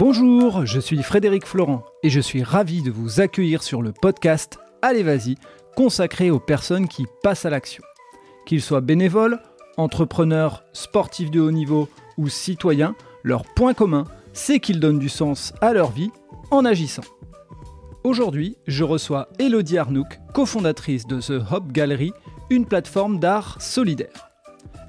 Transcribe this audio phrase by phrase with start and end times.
[0.00, 4.58] Bonjour, je suis Frédéric Florent et je suis ravi de vous accueillir sur le podcast
[4.80, 5.34] Allez Vas-y,
[5.76, 7.84] consacré aux personnes qui passent à l'action.
[8.46, 9.40] Qu'ils soient bénévoles,
[9.76, 11.86] entrepreneurs, sportifs de haut niveau
[12.16, 12.94] ou citoyens,
[13.24, 16.10] leur point commun, c'est qu'ils donnent du sens à leur vie
[16.50, 17.04] en agissant.
[18.02, 22.14] Aujourd'hui, je reçois Elodie Arnouk, cofondatrice de The Hop Gallery,
[22.48, 24.29] une plateforme d'art solidaire.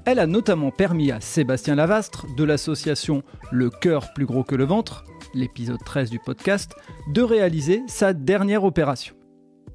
[0.04, 4.64] Elle a notamment permis à Sébastien Lavastre de l'association Le cœur plus gros que le
[4.64, 6.72] ventre, l'épisode 13 du podcast,
[7.12, 9.14] de réaliser sa dernière opération.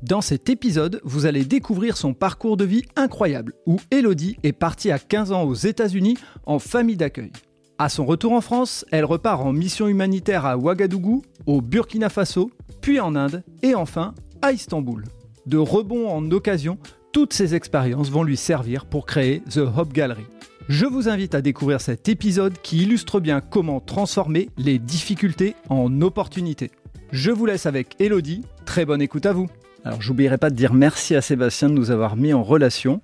[0.04, 4.92] Dans cet épisode, vous allez découvrir son parcours de vie incroyable, où Elodie est partie
[4.92, 7.32] à 15 ans aux États-Unis en famille d'accueil.
[7.78, 12.52] À son retour en France, elle repart en mission humanitaire à Ouagadougou, au Burkina Faso,
[12.82, 15.06] puis en Inde et enfin à Istanbul.
[15.46, 16.78] De rebond en occasion,
[17.18, 20.28] toutes ces expériences vont lui servir pour créer The Hop Gallery.
[20.70, 26.04] Je vous invite à découvrir cet épisode qui illustre bien comment transformer les difficultés en
[26.04, 26.70] opportunités.
[27.12, 29.48] Je vous laisse avec Elodie, très bonne écoute à vous.
[29.84, 33.02] Alors j'oublierai pas de dire merci à Sébastien de nous avoir mis en relation.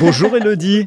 [0.00, 0.86] Bonjour Elodie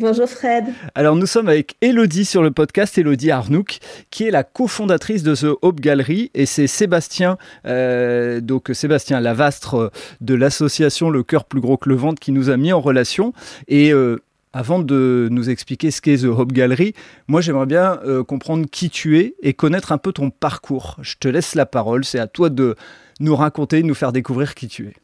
[0.00, 0.66] Bonjour Fred.
[0.94, 5.34] Alors nous sommes avec Elodie sur le podcast, Elodie Arnouk, qui est la cofondatrice de
[5.34, 11.46] The Hope Gallery et c'est Sébastien, euh, donc Sébastien Lavastre euh, de l'association Le Cœur
[11.46, 13.32] Plus Gros que le Ventre qui nous a mis en relation.
[13.66, 16.94] Et euh, avant de nous expliquer ce qu'est The Hope Gallery,
[17.26, 20.96] moi j'aimerais bien comprendre qui tu es et connaître un peu ton parcours.
[21.02, 22.76] Je te laisse la parole, c'est à toi de
[23.18, 24.94] nous raconter, de nous faire découvrir qui tu es.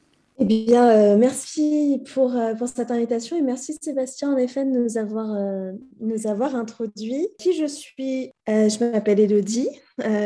[0.41, 4.71] Eh bien, euh, merci pour, euh, pour cette invitation et merci Sébastien en effet de
[4.71, 7.29] nous avoir, euh, nous avoir introduit.
[7.39, 8.33] Qui je suis?
[8.49, 9.69] Je m'appelle Elodie,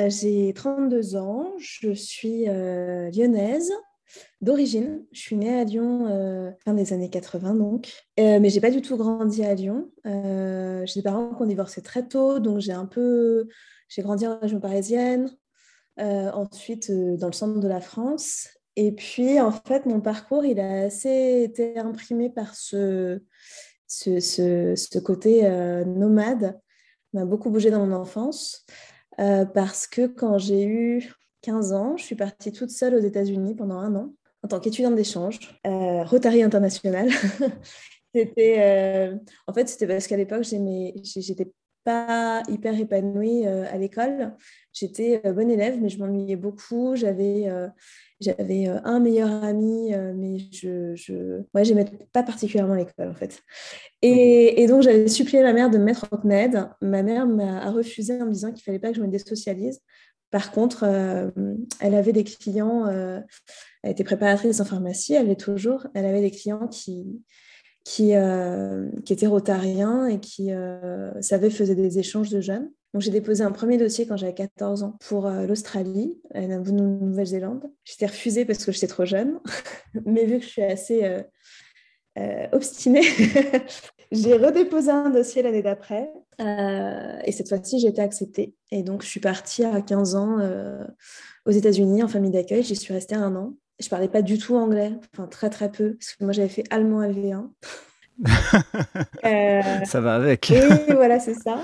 [0.09, 3.71] j'ai 32 ans, je suis lyonnaise
[4.41, 5.05] d'origine.
[5.13, 8.97] Je suis née à Lyon fin des années 80 donc, mais j'ai pas du tout
[8.97, 9.91] grandi à Lyon.
[10.07, 13.47] j'ai des parents qui ont divorcé très tôt, donc j'ai un peu,
[13.91, 15.31] j'ai grandi en région parisienne.
[15.99, 18.49] ensuite, dans le centre de la France.
[18.81, 23.21] Et puis, en fait, mon parcours, il a assez été imprimé par ce,
[23.89, 26.61] ce, côté euh, nomade.
[27.13, 28.65] On a beaucoup bougé dans mon enfance
[29.19, 31.13] euh, parce que quand j'ai eu
[31.43, 34.95] 15 ans, je suis partie toute seule aux États-Unis pendant un an en tant qu'étudiante
[34.95, 37.11] d'échange, euh, Rotary International.
[38.15, 39.11] c'était,
[39.49, 41.51] en fait, c'était parce qu'à l'époque, j'étais
[41.89, 44.35] pas hyper épanouie à l'école.
[44.73, 46.97] J'étais bonne élève, mais je m'ennuyais beaucoup.
[46.97, 47.49] J'avais
[48.21, 51.43] j'avais euh, un meilleur ami, euh, mais je, je...
[51.55, 53.43] Ouais, j'aimais pas particulièrement l'école en fait.
[54.03, 56.69] Et, et donc j'avais supplié ma mère de me mettre en CNED.
[56.81, 59.81] Ma mère m'a refusé en me disant qu'il fallait pas que je me désocialise.
[60.31, 61.31] Par contre, euh,
[61.81, 66.31] elle avait des clients, elle était préparatrice en pharmacie, elle est toujours, elle avait des
[66.31, 67.23] clients qui,
[67.89, 68.13] qui,
[69.05, 70.51] qui étaient rotariens et qui
[71.21, 72.71] savaient, faisaient des échanges de jeunes.
[72.95, 77.71] Donc, j'ai déposé un premier dossier quand j'avais 14 ans pour euh, l'Australie, la Nouvelle-Zélande.
[77.85, 79.41] J'étais refusée parce que j'étais trop jeune,
[80.07, 81.23] mais vu que je suis assez euh,
[82.19, 83.03] euh, obstinée,
[84.13, 86.11] j'ai redéposé un dossier l'année d'après.
[86.39, 88.55] et cette fois-ci, j'ai été acceptée.
[88.71, 90.39] Et donc, je suis partie à 15 ans
[91.45, 92.63] aux États-Unis en famille d'accueil.
[92.63, 93.55] J'y suis restée un an.
[93.81, 96.65] Je parlais pas du tout anglais, enfin très très peu, parce que moi j'avais fait
[96.71, 97.49] allemand LV1.
[99.87, 100.51] ça va avec.
[100.51, 101.61] Et voilà, c'est ça.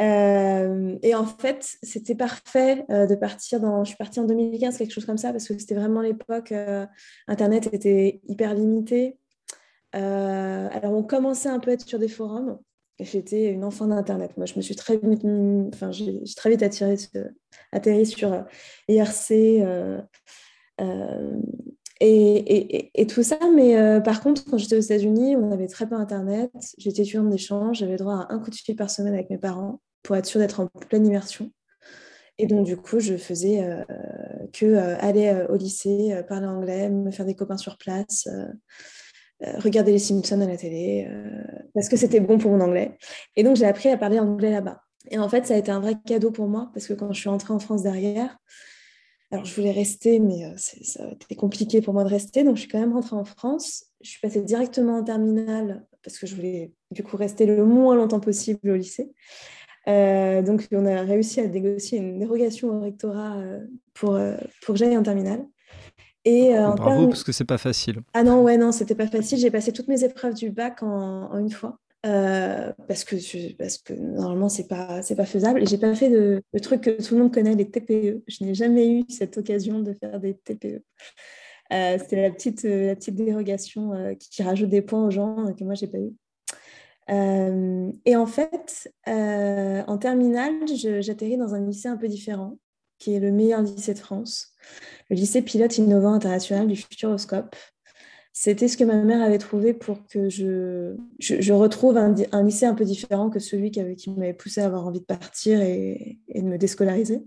[0.00, 3.84] Euh, et en fait, c'était parfait euh, de partir dans.
[3.84, 6.52] Je suis partie en 2015, quelque chose comme ça, parce que c'était vraiment l'époque.
[6.52, 6.86] Euh,
[7.28, 9.18] Internet était hyper limité.
[9.92, 12.58] alors, on commençait un peu à être sur des forums.
[12.98, 14.36] J'étais une enfant d'Internet.
[14.36, 15.24] Moi, je me suis très vite,
[15.74, 16.96] enfin, j'ai très vite attiré,
[17.72, 18.44] atterri sur
[18.88, 19.62] IRC.
[22.00, 25.94] Et, et, tout ça, mais par contre, quand j'étais aux États-Unis, on avait très peu
[25.94, 26.50] Internet.
[26.76, 29.80] J'étais étudiante d'échange, j'avais droit à un coup de fil par semaine avec mes parents
[30.02, 31.50] pour être sûre d'être en pleine immersion.
[32.38, 33.82] Et donc, du coup, je faisais euh,
[34.52, 38.28] que euh, aller euh, au lycée, parler anglais, me faire des copains sur place,
[39.40, 41.08] regarder les Simpsons à la télé,
[41.74, 42.96] parce que c'était bon pour mon anglais.
[43.36, 44.80] Et donc, j'ai appris à parler anglais là-bas.
[45.10, 47.20] Et en fait, ça a été un vrai cadeau pour moi, parce que quand je
[47.20, 48.38] suis entrée en France derrière,
[49.32, 52.44] alors je voulais rester, mais ça a été compliqué pour moi de rester.
[52.44, 53.84] Donc, je suis quand même rentrée en France.
[54.00, 57.96] Je suis passée directement en terminale, parce que je voulais du coup rester le moins
[57.96, 59.10] longtemps possible au lycée.
[59.88, 63.60] Euh, donc, on a réussi à négocier une dérogation au rectorat euh,
[63.94, 65.44] pour, euh, pour que j'aille en terminale.
[66.24, 68.00] Et, Bravo, parce que c'est pas facile.
[68.12, 69.38] Ah non, ouais, non, c'était pas facile.
[69.38, 71.78] J'ai passé toutes mes épreuves du bac en, une fois.
[72.86, 75.62] Parce, que, parce que normalement, c'est pas, pas faisable.
[75.62, 78.22] Et j'ai pas fait le truc que tout le monde connaît, les TPE.
[78.26, 80.82] Je n'ai jamais eu cette occasion de faire des TPE.
[81.70, 85.88] C'était la petite, petite dérogation qui, qui, rajoute des points aux gens que moi, j'ai
[85.88, 86.12] pas eu.
[88.04, 90.54] et en fait, en terminale,
[91.00, 92.58] j'atterris dans un lycée un peu différent,
[92.98, 94.54] qui est le meilleur lycée de France,
[95.10, 97.56] le lycée pilote innovant international du Futuroscope.
[98.38, 102.84] C'était ce que ma mère avait trouvé pour que je, retrouve un, lycée un peu
[102.84, 106.58] différent que celui qui, qui m'avait poussé à avoir envie de partir et, de me
[106.58, 107.22] déscolariser.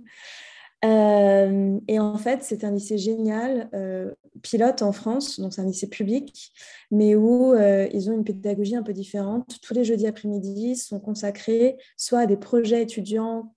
[0.85, 4.13] Euh, et en fait, c'est un lycée génial, euh,
[4.43, 6.53] pilote en France, donc c'est un lycée public,
[6.91, 9.57] mais où euh, ils ont une pédagogie un peu différente.
[9.63, 13.55] Tous les jeudis après-midi sont consacrés soit à des projets étudiants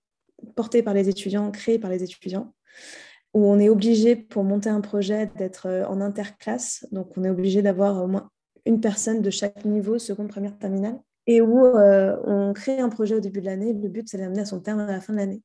[0.55, 2.51] portés par les étudiants, créés par les étudiants,
[3.33, 6.85] où on est obligé, pour monter un projet, d'être euh, en interclasse.
[6.91, 8.29] Donc, on est obligé d'avoir au moins
[8.65, 10.99] une personne de chaque niveau, seconde, première, terminale.
[11.25, 13.73] Et où euh, on crée un projet au début de l'année.
[13.73, 15.41] Le but, c'est d'amener à son terme à la fin de l'année.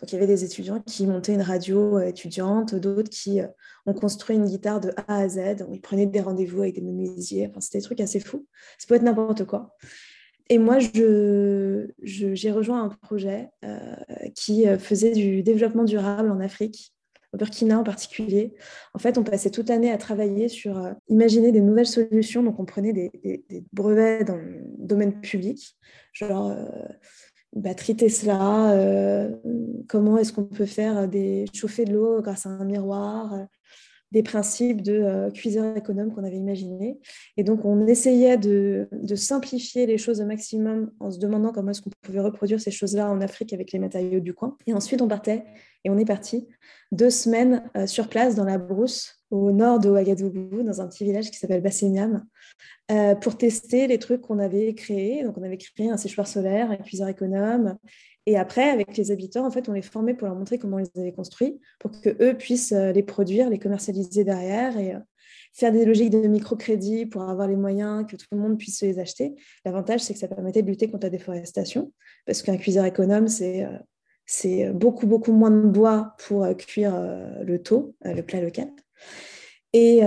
[0.00, 3.40] Donc, il y avait des étudiants qui montaient une radio euh, étudiante, d'autres qui
[3.86, 5.64] ont construit une guitare de A à Z.
[5.70, 7.46] Ils prenaient des rendez-vous avec des menuisiers.
[7.48, 8.46] Enfin, c'était des trucs assez fous.
[8.78, 9.76] Ça peut être n'importe quoi.
[10.48, 10.90] Et moi, j'ai
[12.02, 13.48] je, rejoint un projet
[14.34, 16.91] qui faisait du développement durable en Afrique
[17.32, 18.54] au Burkina en particulier.
[18.94, 22.42] En fait, on passait toute l'année à travailler sur euh, imaginer des nouvelles solutions.
[22.42, 23.10] Donc, on prenait des,
[23.72, 25.76] brevets dans le domaine public,
[26.12, 29.30] genre euh, Tesla, euh,
[29.88, 33.34] comment est-ce qu'on peut faire des chauffer de l'eau grâce à un miroir,
[34.12, 37.00] des principes de cuiseur économe qu'on avait imaginés.
[37.36, 41.70] Et donc, on essayait de, de, simplifier les choses au maximum en se demandant comment
[41.70, 44.56] est-ce qu'on pouvait reproduire ces choses-là en Afrique avec les matériaux du coin.
[44.66, 45.44] Et ensuite, on partait
[45.84, 46.46] et on est parti
[46.92, 51.04] deux semaines euh, sur place dans la brousse au nord de Ouagadougou, dans un petit
[51.04, 52.24] village qui s'appelle Basseniam,
[52.90, 55.24] euh, pour tester les trucs qu'on avait créés.
[55.24, 57.78] Donc, on avait créé un séchoir solaire, un cuiseur économe.
[58.26, 60.88] Et après, avec les habitants, en fait, on les formait pour leur montrer comment ils
[60.96, 64.94] avaient construit, pour qu'eux puissent euh, les produire, les commercialiser derrière et
[65.52, 68.98] faire des logiques de microcrédit pour avoir les moyens que tout le monde puisse les
[68.98, 69.34] acheter.
[69.64, 71.92] L'avantage, c'est que ça permettait de lutter contre la déforestation,
[72.24, 73.66] parce qu'un cuiseur économe, c'est
[74.26, 78.40] c'est beaucoup, beaucoup moins de bois pour euh, cuire euh, le taux, euh, le plat
[78.40, 78.70] local.
[79.74, 80.00] Et,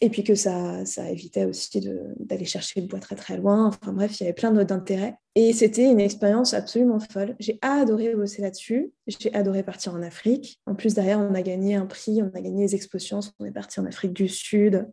[0.00, 1.80] et puis que ça, ça évitait aussi
[2.20, 3.66] d'aller chercher le bois très très loin.
[3.66, 5.16] Enfin bref, il y avait plein d'intérêts.
[5.34, 7.34] Et c'était une expérience absolument folle.
[7.40, 8.92] J'ai adoré bosser là-dessus.
[9.08, 10.60] J'ai adoré partir en Afrique.
[10.66, 13.18] En plus, derrière, on a gagné un prix, on a gagné les expositions.
[13.40, 14.86] On est parti en Afrique du Sud.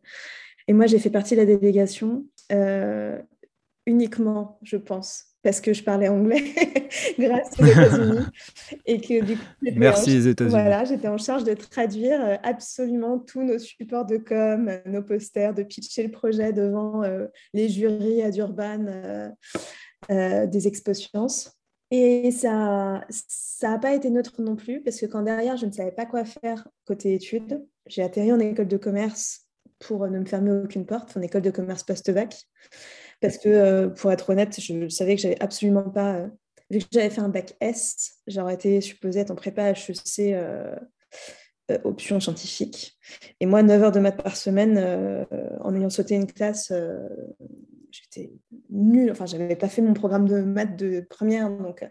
[0.66, 2.26] Et moi, j'ai fait partie de la délégation
[3.86, 6.42] uniquement, je pense, parce que je parlais anglais
[7.18, 8.24] grâce aux États-Unis.
[8.86, 9.44] Et que du coup,
[9.76, 10.50] Merci les États-Unis.
[10.50, 15.52] Voilà, j'étais en charge de traduire euh, absolument tous nos supports de com, nos posters,
[15.52, 18.86] de pitcher le projet devant euh, les jurys à Durban
[20.10, 21.52] euh, des Expos Sciences.
[21.90, 23.02] Et ça
[23.62, 26.24] n'a pas été neutre non plus, parce que quand derrière, je ne savais pas quoi
[26.24, 29.42] faire côté études, j'ai atterri en école de commerce
[29.78, 32.34] pour ne me fermer aucune porte, en école de commerce post-bac
[33.24, 36.16] parce que euh, pour être honnête, je savais que j'avais absolument pas.
[36.16, 36.28] Euh,
[36.68, 40.76] vu que j'avais fait un bac S, j'aurais été supposée être en prépa HEC euh,
[41.84, 42.98] option scientifique.
[43.40, 44.76] Et moi, 9 heures de maths par semaine,
[45.62, 46.70] en ayant sauté une classe,
[47.90, 48.30] j'étais
[48.68, 49.10] nulle.
[49.10, 51.82] Enfin, j'avais pas fait mon programme de maths de première, donc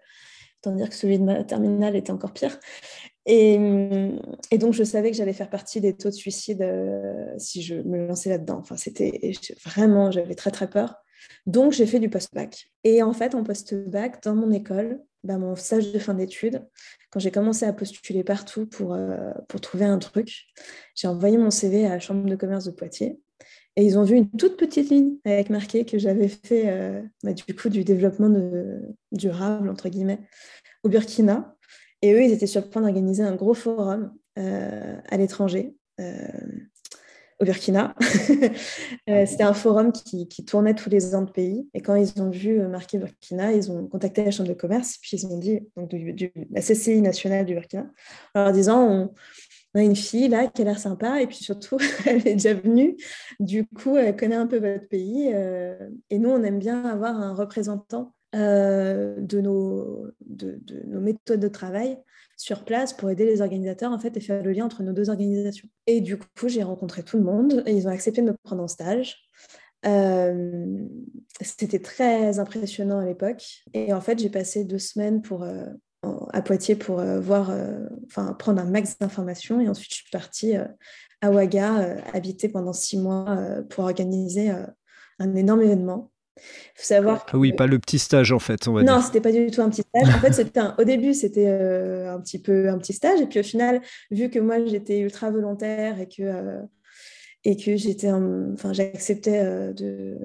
[0.59, 2.59] autant dire que celui de ma terminale était encore pire.
[3.25, 3.57] Et,
[4.51, 6.63] et, donc, je savais que j'allais faire partie des taux de suicide
[7.39, 8.59] si je me lançais là-dedans.
[8.59, 9.33] Enfin, c'était
[9.65, 11.03] vraiment, j'avais très, très peur.
[11.45, 12.71] Donc, j'ai fait du post-bac.
[12.83, 16.65] Et en fait, en post-bac, dans mon école, bah, mon stage de fin d'études,
[17.09, 19.31] quand j'ai commencé à postuler partout pour, euh,
[19.62, 20.45] trouver un truc,
[20.95, 23.19] j'ai envoyé mon CV à la Chambre de commerce de Poitiers.
[23.75, 27.33] Et ils ont vu une toute petite ligne avec marqué que j'avais fait euh, bah,
[27.33, 28.29] du coup du développement
[29.12, 30.19] durable, entre guillemets,
[30.83, 31.55] au Burkina.
[32.01, 35.75] Et eux, ils étaient sur le point d'organiser un gros forum euh, à l'étranger
[37.43, 37.95] au Burkina.
[39.09, 41.67] Euh, c'était un forum qui, tournait tous les ans de pays.
[41.73, 44.97] Et quand ils ont vu euh, marquer Burkina, ils ont contacté la Chambre de commerce,
[45.01, 47.85] puis ils ont dit, donc du, la CCI nationale du Burkina,
[48.33, 49.13] en leur disant on,
[49.77, 52.95] a une fille là qui a l'air sympa, et puis surtout, elle est déjà venue.
[53.39, 55.31] Du coup, elle connaît un peu votre pays.
[55.33, 55.77] Euh,
[56.09, 61.97] et nous, on aime bien avoir un représentant de, nos, de, nos méthodes de travail
[62.35, 65.09] sur place pour aider les organisateurs en fait et faire le lien entre nos deux
[65.09, 65.67] organisations.
[65.87, 68.63] Et du coup, j'ai rencontré tout le monde et ils ont accepté de me prendre
[68.63, 69.17] en stage.
[69.85, 70.87] Euh,
[71.41, 73.63] c'était très impressionnant à l'époque.
[73.73, 75.65] Et en fait, j'ai passé deux semaines pour, euh,
[76.31, 77.51] à Poitiers pour euh, voir,
[78.05, 79.59] enfin, prendre un max d'informations.
[79.59, 80.55] Et ensuite, je suis partie
[81.21, 83.37] à Ouaga, habiter pendant six mois
[83.69, 84.51] pour organiser
[85.19, 86.11] un énorme événement
[86.75, 88.67] faut savoir ah oui, pas le petit stage en fait.
[88.67, 90.15] On va non, c'était pas du tout un petit stage.
[90.15, 93.39] En fait, c'était au début, c'était euh, un petit peu un petit stage, et puis
[93.39, 96.61] au final, vu que moi j'étais ultra volontaire et que euh,
[97.45, 100.17] et que j'étais, enfin, j'acceptais euh, de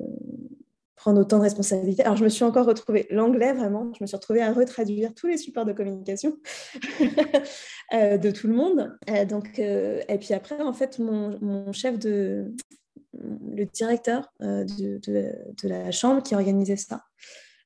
[0.95, 2.03] prendre autant de responsabilités.
[2.03, 5.27] Alors, je me suis encore retrouvée, l'anglais vraiment, je me suis retrouvée à retraduire tous
[5.27, 6.37] les supports de communication
[7.93, 8.97] de tout le monde.
[9.29, 12.53] donc, et puis après, en fait, mon, mon chef de,
[13.55, 17.03] le directeur de, de, la chambre qui organisait ça,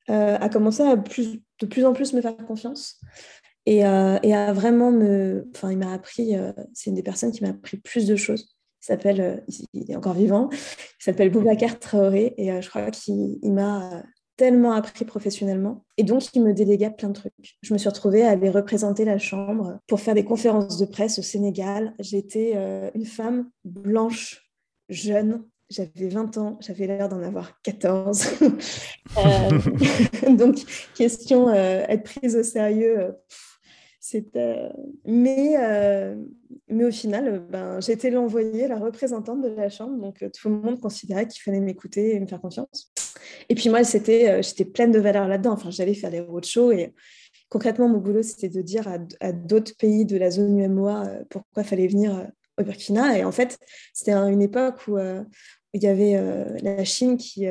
[0.07, 2.99] a commencé à de plus en plus me faire confiance.
[3.65, 3.83] Et, et
[4.35, 5.49] a vraiment me.
[5.55, 6.35] Enfin, il m'a appris,
[6.73, 9.37] c'est une des personnes qui m'a appris plus de choses s'appelle, euh,
[9.73, 14.03] il est encore vivant, il s'appelle Boubacar Traoré et euh, je crois qu'il m'a
[14.35, 15.85] tellement appris professionnellement.
[15.97, 17.57] Et donc, il me déléguait plein de trucs.
[17.61, 21.19] Je me suis retrouvée à aller représenter la Chambre pour faire des conférences de presse
[21.19, 21.93] au Sénégal.
[21.99, 24.49] J'étais euh, une femme blanche,
[24.89, 25.43] jeune.
[25.69, 28.27] J'avais 20 ans, j'avais l'air d'en avoir 14.
[30.37, 30.57] donc,
[30.95, 33.15] question être prise au sérieux,
[34.03, 34.69] c'était...
[35.05, 36.13] Mais, euh,
[36.67, 40.55] mais au final, ben, j'étais l'envoyée, la représentante de la chambre, donc euh, tout le
[40.55, 42.91] monde considérait qu'il fallait m'écouter et me faire confiance.
[43.47, 45.53] Et puis moi, c'était, euh, j'étais pleine de valeurs là-dedans.
[45.53, 46.93] Enfin, j'allais faire des roadshows et
[47.47, 48.89] concrètement, mon boulot, c'était de dire
[49.21, 52.27] à, d'autres pays de la zone UMOA pourquoi il fallait venir
[52.59, 53.17] au Burkina.
[53.17, 53.57] Et en fait,
[53.93, 56.19] c'était une époque où il y avait
[56.61, 57.47] la Chine qui,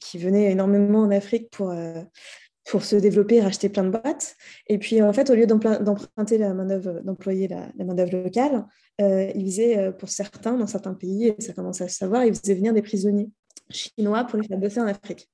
[0.00, 1.72] qui venait énormément en Afrique pour
[2.66, 4.36] pour se développer et racheter plein de boîtes.
[4.66, 8.66] Et puis, en fait, au lieu d'emprunter la main-d'œuvre, d'employer la, main-d'œuvre locale,
[9.00, 12.24] euh, ils faisaient, euh, pour certains, dans certains pays, et ça commence à se savoir,
[12.24, 13.30] ils faisaient venir des prisonniers
[13.70, 15.30] chinois pour les faire bosser en Afrique.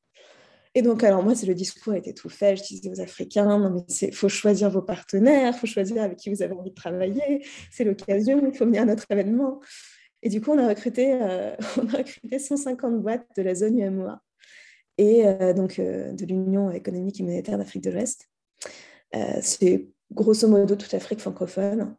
[0.74, 2.56] Et donc, alors moi, c'est le discours était tout fait.
[2.56, 6.18] Je disais aux Africains, non, mais il faut choisir vos partenaires, il faut choisir avec
[6.18, 7.44] qui vous avez envie de travailler.
[7.70, 9.60] C'est l'occasion, il faut venir à notre événement.
[10.22, 13.78] Et du coup, on a recruté, euh, on a recruté 150 boîtes de la zone
[13.78, 14.20] UMOA
[14.98, 18.28] et euh, donc euh, de l'Union économique et monétaire d'Afrique de l'Ouest.
[20.14, 21.94] Grosso modo toute l'Afrique francophone.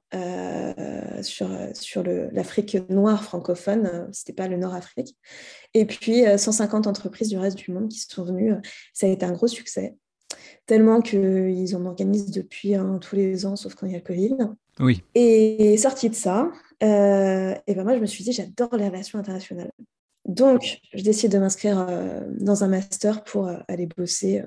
[1.22, 5.16] sur, sur l'Afrique noire francophone, ce n'était pas le Nord-Afrique.
[5.74, 8.54] Et puis 150 entreprises du reste du monde qui sont venues.
[8.94, 9.96] Ça a été un gros succès,
[10.66, 14.04] tellement qu'ils en organisent depuis hein, tous les ans, sauf quand il y a le
[14.04, 14.38] Covid.
[14.80, 15.04] Oui.
[15.16, 16.52] Et sorti de ça,
[16.82, 19.72] et ben moi je me suis dit, j'adore les relations internationales.
[20.26, 24.46] Donc, je décide de m'inscrire euh, dans un master pour euh, aller bosser euh,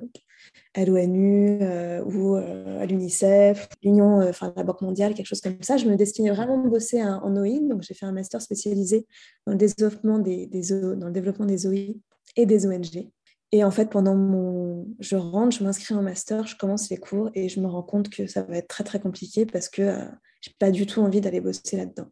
[0.74, 1.58] à l'ONU
[2.06, 5.76] ou à l'UNICEF, l'Union, enfin la Banque mondiale, quelque chose comme ça.
[5.76, 9.06] Je me destinais vraiment à bosser en OI, donc j'ai fait un master spécialisé
[9.46, 11.96] dans le développement des, dans le développement des OI
[12.36, 13.10] et des ONG.
[13.52, 17.30] Et en fait, pendant mon, je rentre, je m'inscris en master, je commence les cours
[17.34, 20.50] et je me rends compte que ça va être très très compliqué parce que je
[20.50, 22.08] j'ai pas du tout envie d'aller bosser là-dedans.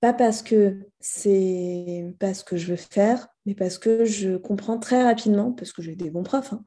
[0.00, 4.78] Pas parce que c'est pas ce que je veux faire, mais parce que je comprends
[4.78, 6.62] très rapidement, parce que j'ai des bons profs, hein,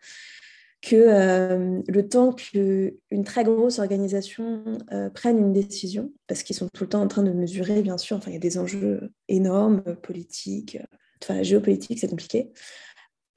[0.82, 6.68] que euh, le temps qu'une très grosse organisation euh, prenne une décision, parce qu'ils sont
[6.74, 9.12] tout le temps en train de mesurer, bien sûr, enfin, il y a des enjeux
[9.28, 10.78] énormes, politiques,
[11.24, 12.52] enfin, la géopolitique, c'est compliqué.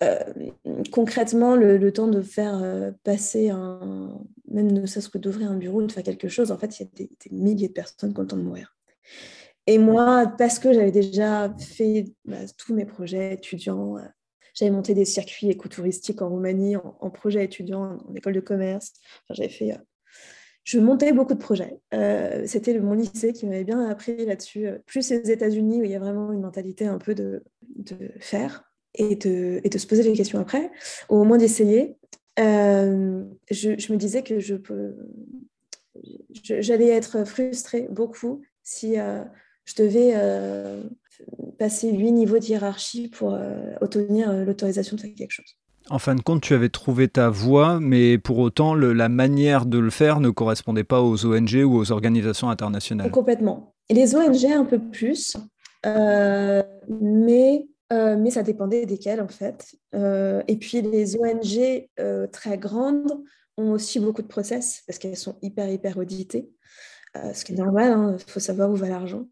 [0.03, 0.19] Euh,
[0.93, 4.19] concrètement, le, temps de faire passer un,
[4.49, 6.87] même ne serait-ce que d'ouvrir un bureau, de faire quelque chose, en fait, il y
[6.87, 8.77] a des, milliers de personnes qui ont le temps de mourir.
[9.67, 14.03] Et moi, parce que j'avais déjà fait bah, tous mes projets étudiants, euh,
[14.61, 18.93] j'avais monté des circuits écotouristiques en Roumanie, en, projet étudiant, en école de commerce.
[19.25, 19.73] Enfin, j'avais fait.
[19.73, 19.79] Euh,
[20.65, 21.79] je montais beaucoup de projets.
[21.95, 24.69] Euh, c'était mon lycée qui m'avait bien appris là-dessus.
[24.87, 27.43] Plus les États-Unis, où il y a vraiment une mentalité un peu de,
[27.77, 30.71] de faire et de, et de se poser des questions après,
[31.09, 31.97] au moins d'essayer.
[32.37, 34.95] je, je, me disais que je peux,
[36.43, 38.97] j'allais être frustrée beaucoup si
[39.65, 40.83] je devais euh,
[41.61, 45.57] passer huit niveaux de hiérarchie pour euh, obtenir euh, l'autorisation de faire quelque chose.
[45.91, 49.79] En fin de compte, tu avais trouvé ta voie, mais pour autant, la manière de
[49.79, 53.11] le faire ne correspondait pas aux ONG ou aux organisations internationales.
[53.11, 53.75] Complètement.
[53.89, 55.37] Et les ONG un peu plus,
[55.85, 59.75] mais, mais ça dépendait desquelles en fait.
[59.93, 61.89] et puis les ONG
[62.31, 63.25] très grandes
[63.57, 66.51] ont aussi beaucoup de process parce qu'elles sont hyper, hyper auditées.
[67.35, 69.25] ce qui est normal, il hein, faut savoir où va l'argent.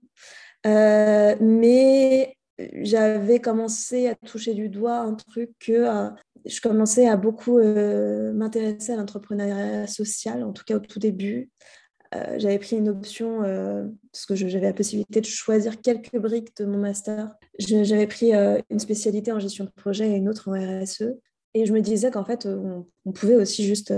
[0.67, 2.37] Euh, mais
[2.83, 6.11] j'avais commencé à toucher du doigt un truc que euh,
[6.45, 11.51] je commençais à beaucoup euh, m'intéresser à l'entrepreneuriat social, en tout cas au tout début.
[12.13, 13.43] j'avais pris une option
[14.13, 17.35] parce que j'avais la possibilité de choisir quelques briques de mon master.
[17.59, 21.15] J'avais pris une spécialité en gestion de projet et une autre en RSE.
[21.55, 23.93] Et je me disais qu'en fait, on, pouvait aussi juste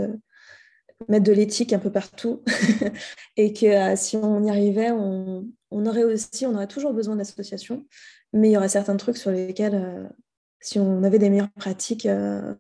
[1.09, 2.43] mettre de l'éthique un peu partout
[3.37, 7.85] et que si on y arrivait, on, on aurait aussi, on aurait toujours besoin d'associations,
[8.33, 10.09] mais il y aurait certains trucs sur lesquels, euh,
[10.61, 12.55] si on avait des meilleures pratiques, euh,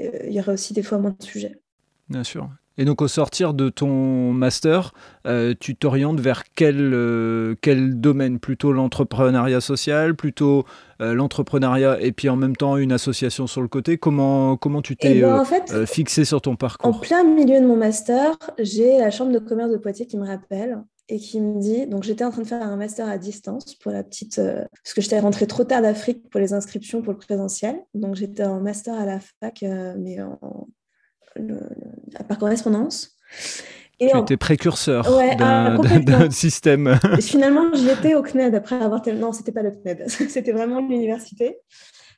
[0.00, 1.60] euh, il y aurait aussi des fois moins de sujets.
[2.08, 2.48] Bien sûr.
[2.80, 4.94] Et donc au sortir de ton master,
[5.26, 8.38] euh, tu t'orientes vers quel, quel domaine?
[8.38, 10.64] Plutôt l'entrepreneuriat social, plutôt
[11.00, 13.98] l'entrepreneuriat et puis en même temps une association sur le côté?
[13.98, 15.44] Comment, comment tu t'es eh ben,
[15.86, 16.88] fixé sur ton parcours?
[16.88, 20.26] En plein milieu de mon master, j'ai la chambre de commerce de Poitiers qui me
[20.26, 23.74] rappelle et qui me dit, donc j'étais en train de faire un master à distance
[23.76, 27.18] pour la petite, parce que j'étais rentrée trop tard d'Afrique pour les inscriptions pour le
[27.18, 30.68] présentiel, donc j'étais en master à la fac, mais en,
[32.28, 33.16] par correspondance.
[34.00, 35.06] Et tu étais précurseur
[35.40, 36.98] ah, d'un système.
[37.20, 39.02] finalement, j'y étais au CNED après avoir...
[39.08, 41.58] Non, c'était pas le CNED, c'était vraiment l'université.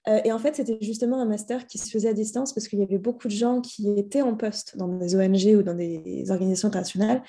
[0.08, 2.78] Euh, et en fait, c'était justement un master qui se faisait à distance parce qu'il
[2.78, 6.24] y avait beaucoup de gens qui étaient en poste dans des ONG ou dans des
[6.30, 7.22] organisations internationales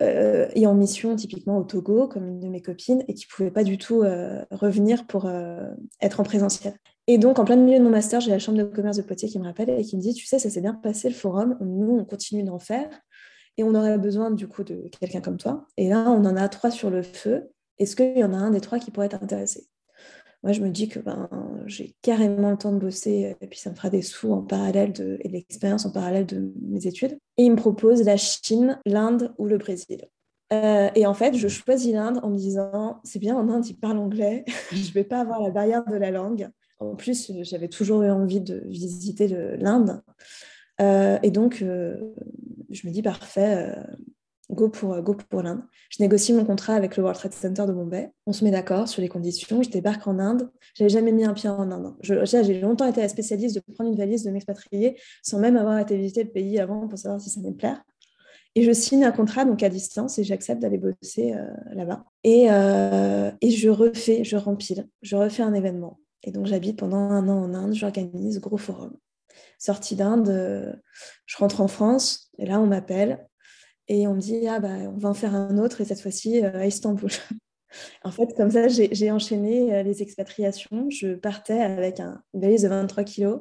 [0.00, 3.36] euh, et en mission typiquement au Togo, comme une de mes copines, et qui ne
[3.36, 5.30] pouvaient pas du tout euh, revenir pour
[6.00, 6.74] être en présentiel.
[7.06, 9.28] Et donc, en plein milieu de mon master, j'ai la chambre de commerce de Poitiers
[9.28, 11.56] qui me rappelle et qui me dit, tu sais, ça s'est bien passé le forum,
[11.60, 12.88] nous, on continue d'en faire
[13.56, 15.66] et on aurait besoin du coup de quelqu'un comme toi.
[15.76, 17.50] Et là, on en a trois sur le feu.
[17.78, 19.66] Est-ce qu'il y en a un des trois qui pourrait t'intéresser
[20.42, 21.28] Moi, je me dis que ben,
[21.66, 24.92] j'ai carrément le temps de bosser et puis ça me fera des sous en parallèle
[24.92, 27.18] de, et l'expérience en parallèle de mes études.
[27.36, 30.08] Et il me propose la Chine, l'Inde ou le Brésil.
[30.52, 33.76] Euh, et en fait, je choisis l'Inde en me disant, c'est bien, en Inde, ils
[33.76, 36.48] parlent anglais, je ne vais pas avoir la barrière de la langue.
[36.78, 39.26] En plus, j'avais toujours eu envie de visiter
[39.58, 40.00] l'Inde.
[40.80, 41.96] Euh, et donc, euh,
[42.70, 43.82] je me dis, parfait, euh,
[44.50, 45.62] go pour, go pour l'Inde.
[45.90, 48.10] Je négocie mon contrat avec le World Trade Center de Bombay.
[48.26, 49.62] On se met d'accord sur les conditions.
[49.62, 50.50] Je débarque en Inde.
[50.74, 51.94] Je n'avais jamais mis un pied en Inde.
[52.02, 55.96] J'ai longtemps été la spécialiste de prendre une valise, de m'expatrier, sans même avoir été
[55.96, 57.82] visiter le pays avant pour savoir si ça me plaire.
[58.54, 61.34] Et je signe un contrat donc à distance et j'accepte d'aller bosser
[61.72, 62.04] là-bas.
[62.24, 66.00] Et, et je refais, je rempile, je refais un événement.
[66.24, 68.96] Et donc, j'habite pendant un an en Inde, j'organise gros forum.
[69.58, 70.72] Sortie d'Inde, euh,
[71.26, 73.27] je rentre en France et là, on m'appelle
[73.88, 76.44] et on me dit Ah, bah, on va en faire un autre et cette fois-ci
[76.44, 77.10] euh, à Istanbul.
[78.04, 80.88] en fait, comme ça, j'ai enchaîné euh, les expatriations.
[80.90, 83.40] Je partais avec un, une valise de 23 kilos.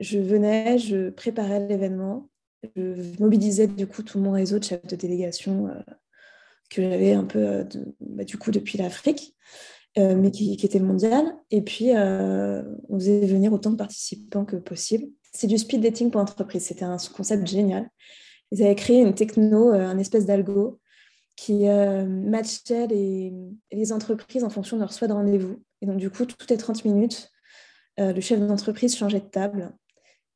[0.00, 2.30] Je venais, je préparais l'événement.
[2.76, 5.68] Je mobilisais du coup tout mon réseau de chefs de délégation
[6.70, 7.66] que j'avais un peu
[8.00, 9.34] bah, du coup depuis l'Afrique.
[9.98, 11.34] Euh, mais qui, était mondial.
[11.50, 15.06] Et puis, euh, on faisait venir autant de participants que possible.
[15.32, 16.64] C'est du speed dating pour entreprise.
[16.64, 17.88] C'était un concept génial.
[18.50, 20.80] Ils avaient créé une techno, euh, un espèce d'algo
[21.36, 25.62] qui matchait les, entreprises en fonction de leur souhait de rendez-vous.
[25.80, 27.30] Et donc, du coup, toutes les 30 minutes,
[27.96, 29.72] le chef d'entreprise changeait de table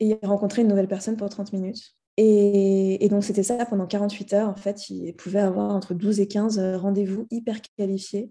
[0.01, 1.95] et il rencontrait une nouvelle personne pour 30 minutes.
[2.17, 4.49] Et, donc, c'était ça pendant 48 heures.
[4.49, 8.31] En fait, il pouvait avoir entre 12 et 15 rendez-vous hyper qualifiés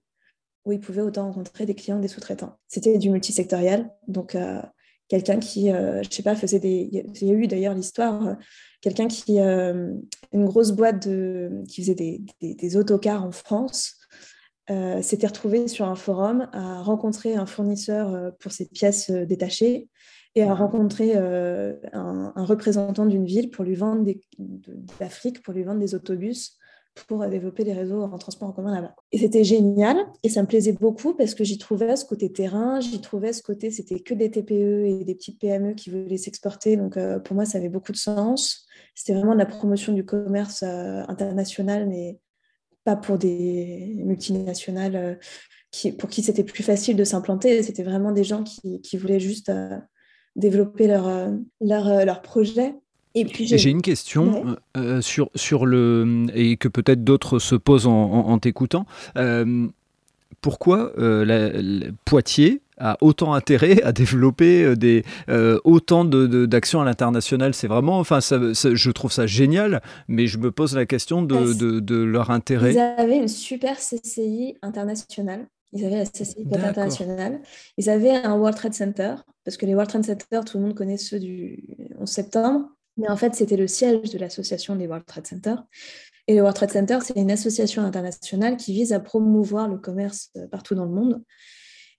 [0.65, 2.57] où ils pouvaient autant rencontrer des clients que des sous-traitants.
[2.67, 4.61] C'était du multisectoriel, donc euh,
[5.13, 6.89] quelqu'un qui, euh, je sais pas, faisait des...
[7.21, 8.33] Il y a eu d'ailleurs l'histoire, euh,
[8.81, 10.01] quelqu'un qui, une
[10.33, 11.07] grosse boîte
[11.67, 13.95] qui faisait des, des, autocars en France,
[15.01, 19.87] s'était retrouvé sur un forum à rencontrer un fournisseur pour ses pièces détachées
[20.35, 24.03] et à rencontrer un, un, représentant d'une ville pour lui vendre
[24.99, 26.57] d'Afrique, pour lui vendre des autobus
[27.07, 28.95] pour développer des réseaux en transport en commun là-bas.
[29.11, 32.79] Et c'était génial et ça me plaisait beaucoup parce que j'y trouvais ce côté terrain,
[32.79, 36.77] j'y trouvais ce côté, c'était que des TPE et des petites PME qui voulaient s'exporter.
[36.77, 38.67] Donc euh, pour moi, ça avait beaucoup de sens.
[38.95, 42.19] C'était vraiment de la promotion du commerce euh, international, mais
[42.83, 45.15] pas pour des multinationales euh,
[45.71, 47.63] qui, pour qui c'était plus facile de s'implanter.
[47.63, 49.51] C'était vraiment des gens qui, qui voulaient juste
[50.35, 52.75] développer leur, leur, leur projet
[53.25, 57.87] puis j'ai une question euh, euh, sur, sur le et que peut-être d'autres se posent
[57.87, 58.85] en, t'écoutant.
[59.17, 59.67] Euh,
[60.41, 60.91] pourquoi
[62.05, 65.05] Poitiers a autant intérêt à développer des,
[65.63, 67.53] autant d'actions de, à l'international?
[67.53, 71.95] C'est vraiment, enfin, je trouve ça génial, mais je me pose la question de, de,
[71.95, 72.73] leur intérêt.
[72.73, 75.47] Ils avaient une super CCI internationale.
[75.71, 77.41] Ils avaient la CCI internationale.
[77.77, 80.75] Ils avaient un World Trade Center, parce que les World Trade Center, tout le monde
[80.75, 81.63] connaît ceux du
[81.99, 82.69] 11 septembre.
[82.97, 85.55] Mais en fait, c'était le siège de l'association des World Trade Center.
[86.27, 90.29] Et le World Trade Center, c'est une association internationale qui vise à promouvoir le commerce
[90.37, 91.23] euh, partout dans le monde.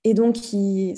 [0.05, 0.95] Et donc, ils,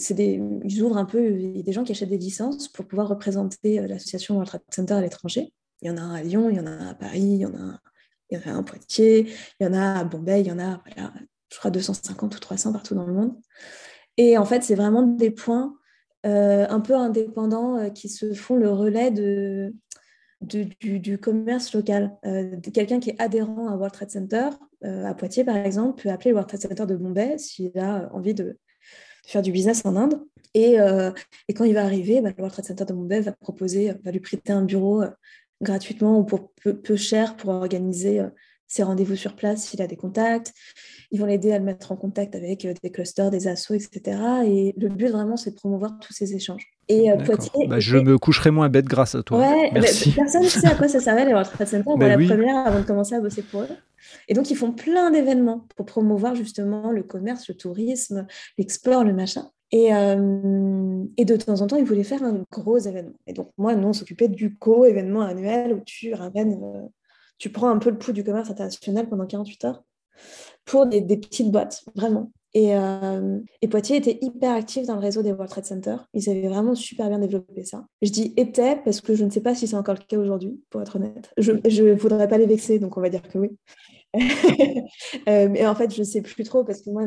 [0.82, 3.80] ouvrent un peu, il y a des gens qui achètent des licences pour pouvoir représenter
[3.80, 5.52] euh, l'association World Trade Center à l'étranger.
[5.82, 7.38] Il y en a un à Lyon, il y en a un à Paris, il
[7.38, 7.80] y en a un,
[8.30, 9.28] il y en a à Poitiers,
[9.60, 10.82] il y en a à Bombay, il y en a,
[11.52, 13.36] je crois, 250 ou 300 partout dans le monde.
[14.16, 15.76] Et en fait, c'est vraiment des points
[16.24, 19.74] euh, un peu indépendants qui se font le relais de,
[20.40, 22.16] du, commerce local.
[22.24, 24.50] Euh, quelqu'un qui est adhérent à World Trade Center,
[24.84, 28.10] euh, à Poitiers par exemple, peut appeler le World Trade Center de Bombay s'il a
[28.12, 28.58] envie de
[29.26, 30.20] faire du business en Inde.
[30.54, 31.10] Et, euh,
[31.54, 34.20] quand il va arriver, bah, le World Trade Center de Bombay va proposer, va lui
[34.20, 35.02] prêter un bureau
[35.62, 38.22] gratuitement ou pour peu, cher pour organiser
[38.66, 40.52] ses rendez-vous sur place s'il a des contacts.
[41.10, 44.20] Ils vont l'aider à le mettre en contact avec des clusters, des assos, etc.
[44.44, 46.75] Et le but vraiment, c'est de promouvoir tous ces échanges.
[46.88, 47.66] Et Poitiers.
[47.66, 49.40] Bah, je me coucherai moins bête grâce à toi.
[49.40, 50.12] Ouais, Merci.
[50.12, 51.90] personne ne sait à quoi ça servait les World Trade Center.
[51.96, 53.68] Bah, la première avant de commencer à bosser pour eux.
[54.28, 58.26] Et donc, ils font plein d'événements pour promouvoir justement le commerce, le tourisme,
[58.58, 59.50] l'export, le machin.
[59.72, 63.18] Et, euh, et, de temps en temps, ils voulaient faire un gros événement.
[63.26, 66.82] Et donc, moi, nous, on s'occupait du co-événement annuel où tu ramènes, euh,
[67.38, 69.82] tu prends un peu le pouls du commerce international pendant 48 heures
[70.66, 72.30] pour des, petites boîtes, vraiment.
[72.52, 75.96] Et, euh, et, Poitiers était hyper actif dans le réseau des World Trade Center.
[76.14, 77.86] Ils avaient vraiment super bien développé ça.
[78.02, 80.60] Je dis était parce que je ne sais pas si c'est encore le cas aujourd'hui,
[80.70, 81.32] pour être honnête.
[81.38, 83.50] Je ne voudrais pas les vexer, donc on va dire que oui.
[85.28, 87.02] Euh, mais en fait, je ne sais plus trop parce que moi,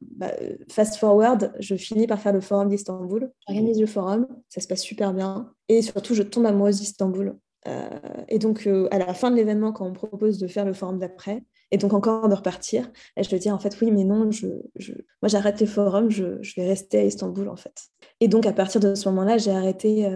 [0.00, 0.32] bah,
[0.70, 3.30] fast forward, je finis par faire le forum d'Istanbul.
[3.46, 5.52] J'organise le forum, ça se passe super bien.
[5.68, 7.36] Et surtout, je tombe amoureuse d'Istanbul.
[7.68, 7.88] Euh,
[8.28, 10.98] et donc, euh, à la fin de l'événement, quand on propose de faire le forum
[10.98, 15.60] d'après, et donc encore de repartir, je dis en fait oui, mais non, moi j'arrête
[15.60, 17.88] les forums, je, vais rester à Istanbul en fait.
[18.20, 20.08] Et donc à partir de ce moment-là, j'ai arrêté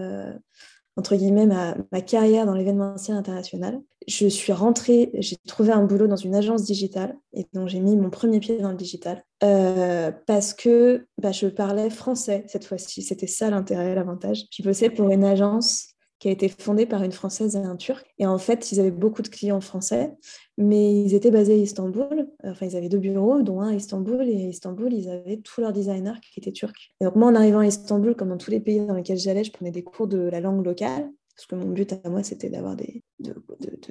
[0.97, 6.15] entre guillemets ma, carrière dans l'événementiel international je suis rentrée, j'ai trouvé un boulot dans
[6.15, 10.53] une agence digitale et donc j'ai mis mon premier pied dans le digital euh, parce
[10.53, 13.01] que bah, je parlais français cette fois-ci.
[13.01, 14.45] C'était ça l'intérêt, l'avantage.
[14.51, 15.92] Je bossais pour une agence
[16.23, 18.05] qui a été fondée par une Française et un Turc.
[18.17, 20.13] Et en fait, ils avaient beaucoup de clients français,
[20.57, 22.29] mais ils étaient basés à Istanbul.
[22.45, 24.29] Enfin, ils avaient deux bureaux, dont un à Istanbul.
[24.29, 26.93] Et à Istanbul, ils avaient tous leurs designers qui étaient turcs.
[27.01, 29.43] Et donc, moi, en arrivant à Istanbul, comme dans tous les pays dans lesquels j'allais,
[29.43, 31.11] je prenais des cours de la langue locale.
[31.35, 33.35] Parce que mon but à moi, c'était d'avoir des, de,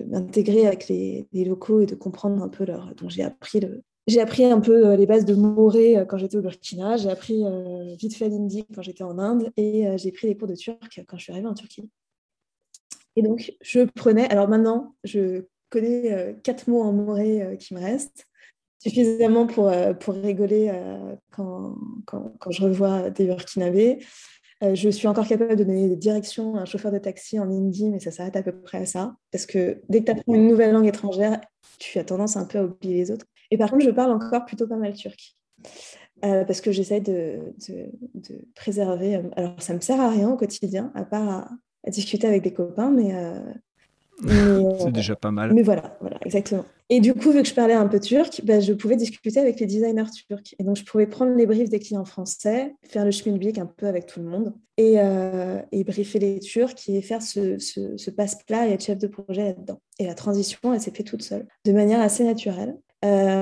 [0.09, 2.95] m'intégrer avec les, locaux et de comprendre un peu leur.
[2.95, 6.16] Donc j'ai appris le, j'ai appris un peu euh, les bases de Moré euh, quand
[6.16, 10.12] j'étais au Burkina, j'ai appris euh, vite fait l'hindi quand j'étais en Inde et j'ai
[10.12, 11.90] pris des cours de turc quand je suis arrivée en Turquie.
[13.16, 18.27] Et donc, je prenais, alors maintenant, je connais quatre mots en moré qui me restent,
[18.79, 20.72] suffisamment pour, pour rigoler
[21.31, 23.98] quand, quand, je revois des Burkinabés.
[24.62, 27.51] Euh, je suis encore capable de donner des directions à un chauffeur de taxi en
[27.51, 29.16] hindi, mais ça s'arrête à peu près à ça.
[29.33, 31.40] Parce que dès que tu apprends une nouvelle langue étrangère,
[31.79, 33.27] tu as tendance un peu à oublier les autres.
[33.51, 35.37] Et par contre, je parle encore plutôt pas mal turc.
[36.25, 37.40] Euh, parce que j'essaie de,
[38.55, 39.16] préserver.
[39.16, 41.51] Euh, alors, ça me sert à rien au quotidien, à part à,
[41.90, 43.12] discuter avec des copains, mais
[44.79, 45.53] c'est déjà pas mal.
[45.53, 46.64] Mais voilà, voilà, exactement.
[46.88, 49.59] Et du coup, vu que je parlais un peu turc, bah, je pouvais discuter avec
[49.59, 50.55] les designers turcs.
[50.59, 53.87] Et donc, je pouvais prendre les briefs des clients français, faire le schmilblick un peu
[53.87, 58.68] avec tout le monde, et, euh, et briefer les Turcs et faire ce, ce, passe-plat
[58.68, 59.81] et être chef de projet là-dedans.
[59.99, 62.77] Et la transition, elle s'est faite toute seule, de manière assez naturelle.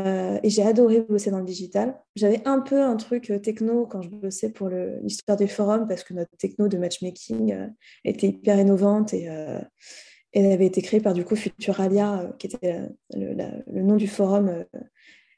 [0.07, 2.01] Euh, et j'ai adoré bosser dans le digital.
[2.17, 6.05] J'avais un peu un truc euh, techno quand je bossais pour l'histoire des forums, parce
[6.05, 7.57] que notre techno de matchmaking
[8.05, 9.29] était hyper innovante et
[10.33, 12.81] elle avait été créée par du coup Futuralia, euh, qui était
[13.15, 14.65] le, nom du forum euh,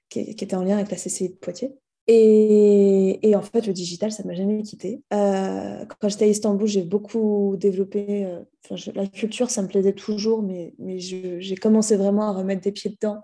[0.09, 1.73] qui, était en lien avec la CCI de Poitiers.
[2.09, 5.03] Et, en fait, le digital, ça ne m'a jamais quitté.
[5.15, 8.27] Euh, quand j'étais à Istanbul, j'ai beaucoup développé.
[8.95, 13.23] la culture, ça me plaisait toujours, mais j'ai commencé vraiment à remettre des pieds dedans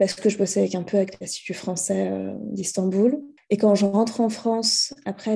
[0.00, 2.10] parce que je bossais avec un peu avec l'Institut français
[2.50, 3.22] d'Istanbul.
[3.50, 5.32] Et quand je rentre en France, après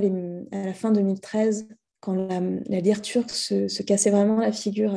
[0.53, 1.69] à la fin 2013,
[2.01, 4.95] quand la, la lire turque se, cassait vraiment la figure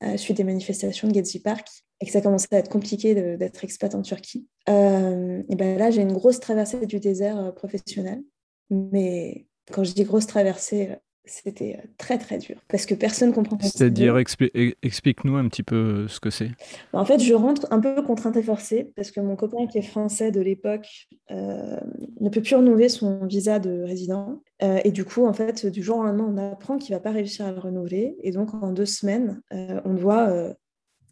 [0.00, 1.66] à la suite des manifestations de Gezi Park
[2.00, 4.46] et que ça commençait à être compliqué d'être expat en Turquie.
[4.68, 8.22] Euh, et ben là, j'ai une grosse traversée du désert euh, professionnel.
[8.70, 13.34] Mais quand je dis grosse traversée, euh, c'était très très dur parce que personne ne
[13.34, 13.58] comprend.
[13.60, 16.50] C'est-à-dire, explique-nous un petit peu ce que c'est.
[16.92, 19.82] En fait, je rentre un peu contrainte et forcée parce que mon copain qui est
[19.82, 24.42] français de l'époque ne peut plus renouveler son visa de résident.
[24.60, 27.12] et du coup, en fait, du jour au lendemain, on apprend qu'il ne va pas
[27.12, 28.16] réussir à le renouveler.
[28.22, 30.54] Et donc, en deux semaines, on doit,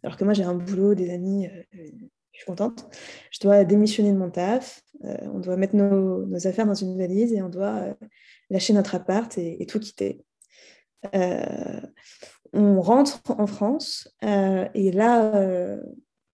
[0.03, 2.87] alors que moi j'ai un boulot, des amis, je suis contente,
[3.31, 7.33] je dois démissionner de mon taf, on doit mettre nos, nos, affaires dans une valise
[7.33, 7.95] et on doit
[8.49, 10.23] lâcher notre appart et, tout quitter.
[11.13, 11.81] Euh,
[12.53, 15.81] on rentre en France euh, et là, euh,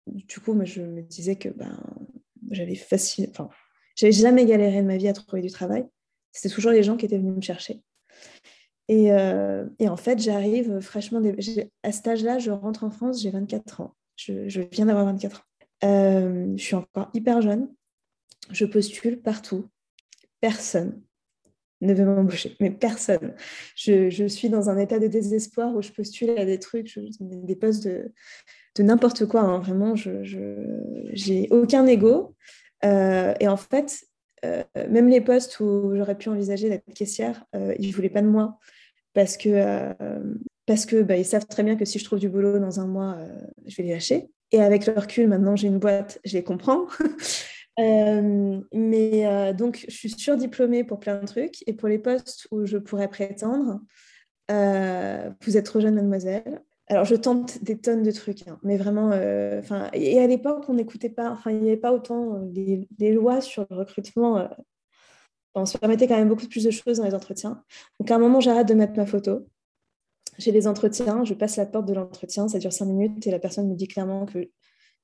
[0.06, 1.78] du coup, moi, je me disais que ben,
[2.50, 3.48] j'avais facile, enfin,
[3.96, 5.86] j'avais jamais galéré de ma vie à trouver du travail.
[6.32, 7.82] C'était toujours les gens qui étaient venus me chercher.
[8.88, 9.10] Et,
[9.78, 11.20] et en fait, j'arrive fraîchement.
[11.84, 13.94] À cet âge-là, je rentre en France, j'ai 24 ans.
[14.16, 15.44] Je, je viens d'avoir 24 ans.
[15.82, 17.72] je suis encore hyper jeune.
[18.50, 19.68] Je postule partout.
[20.40, 21.00] Personne
[21.80, 23.34] ne veut m'embaucher, mais personne.
[23.76, 27.86] Je, suis dans un état de désespoir où je postule à des trucs, des postes
[27.86, 28.12] de,
[28.78, 29.42] n'importe quoi.
[29.42, 29.60] Hein.
[29.60, 32.34] Vraiment, je n'ai aucun ego.
[32.84, 34.04] Euh, et en fait,
[34.44, 38.22] euh, même les postes où j'aurais pu envisager d'être caissière, euh, ils ne voulaient pas
[38.22, 38.58] de moi.
[39.12, 39.92] Parce que
[40.66, 42.86] parce que bah, ils savent très bien que si je trouve du boulot dans un
[42.86, 43.18] mois,
[43.66, 44.30] je vais les lâcher.
[44.52, 46.86] Et avec le recul, maintenant j'ai une boîte, je les comprends.
[48.72, 51.66] Mais donc, je suis surdiplômée pour plein de trucs.
[51.66, 53.80] Et pour les postes où je pourrais prétendre,
[54.48, 56.62] vous êtes trop jeune, mademoiselle.
[56.90, 60.64] Alors, je tente des tonnes de trucs, hein, mais vraiment, euh, enfin, et à l'époque,
[60.68, 64.38] on n'écoutait pas, enfin, il n'y avait pas autant des, euh, lois sur le recrutement.
[64.38, 64.48] Euh,
[65.54, 67.62] on se permettait quand même beaucoup plus de choses dans les entretiens.
[68.00, 69.46] Donc, à un moment, j'arrête de mettre ma photo.
[70.38, 73.38] J'ai les entretiens, je passe la porte de l'entretien, ça dure cinq minutes et la
[73.38, 74.50] personne me dit clairement que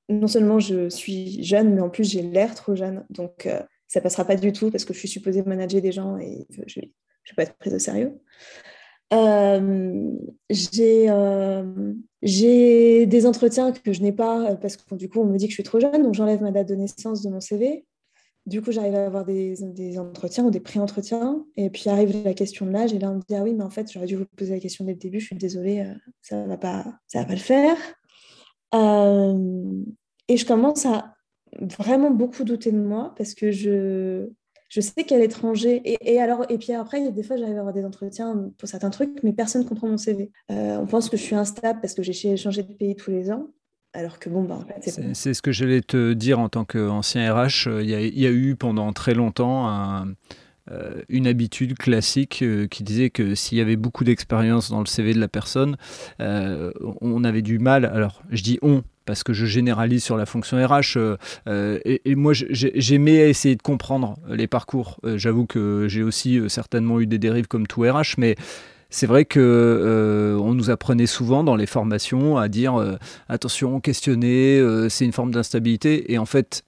[0.09, 3.05] non seulement je suis jeune, mais en plus j'ai l'air trop jeune.
[3.09, 3.47] Donc,
[3.87, 6.79] ça passera pas du tout parce que je suis supposée manager des gens et je
[6.79, 8.13] ne vais pas être prise au sérieux.
[9.13, 10.11] Euh,
[10.79, 15.45] euh, j'ai des entretiens que je n'ai pas parce que du coup on me dit
[15.45, 17.85] que je suis trop jeune, donc j'enlève ma date de naissance de mon CV.
[18.45, 21.45] Du coup, j'arrive à avoir des, entretiens ou des pré-entretiens.
[21.57, 22.93] Et puis arrive la question de l'âge.
[22.93, 24.61] Et là, on me dit Ah oui, mais en fait, j'aurais dû vous poser la
[24.61, 25.19] question dès le début.
[25.19, 27.75] Je suis désolée, euh, ça ne va, va pas le faire.
[30.27, 31.13] Et je commence à
[31.61, 34.27] vraiment beaucoup douter de moi parce que je,
[34.69, 37.55] je sais qu'à l'étranger, et, alors, et puis après, il y a des fois, j'arrive
[37.55, 40.31] à avoir des entretiens pour certains trucs, mais personne ne comprend mon CV.
[40.51, 43.31] Euh, on pense que je suis instable parce que j'ai changé de pays tous les
[43.31, 43.47] ans.
[43.93, 44.59] Alors que bon, bah,
[45.13, 47.67] c'est ce que j'allais te dire en tant qu'ancien RH.
[47.67, 50.05] Euh, il y, a, eu pendant très longtemps euh,
[51.09, 55.19] une habitude classique qui disait que s'il y avait beaucoup d'expérience dans le CV de
[55.19, 55.77] la personne,
[56.19, 57.85] on avait du mal.
[57.85, 60.97] Alors, je dis on, parce que je généralise sur la fonction RH.
[60.97, 64.99] Euh, euh, et, moi, j'aimais essayer de comprendre les parcours.
[65.03, 68.35] Euh, j'avoue que j'ai aussi certainement eu des dérives comme tout RH, mais
[68.89, 75.03] c'est vrai que on nous apprenait souvent dans les formations à dire attention, questionner, c'est
[75.03, 76.13] une forme d'instabilité.
[76.13, 76.63] Et en fait,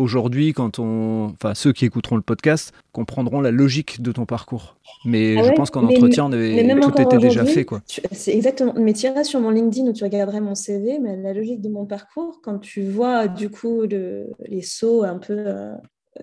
[0.00, 4.76] aujourd'hui, quand on, enfin ceux qui écouteront le podcast comprendront la logique de ton parcours.
[5.04, 7.80] Mais ah je pense qu'en entretien, tout était déjà fait, quoi.
[8.12, 8.74] C'est exactement.
[8.76, 11.68] Mais tu iras sur mon LinkedIn où tu regarderais mon CV, mais la logique de
[11.68, 15.74] mon parcours, quand tu vois du coup les sauts un peu euh,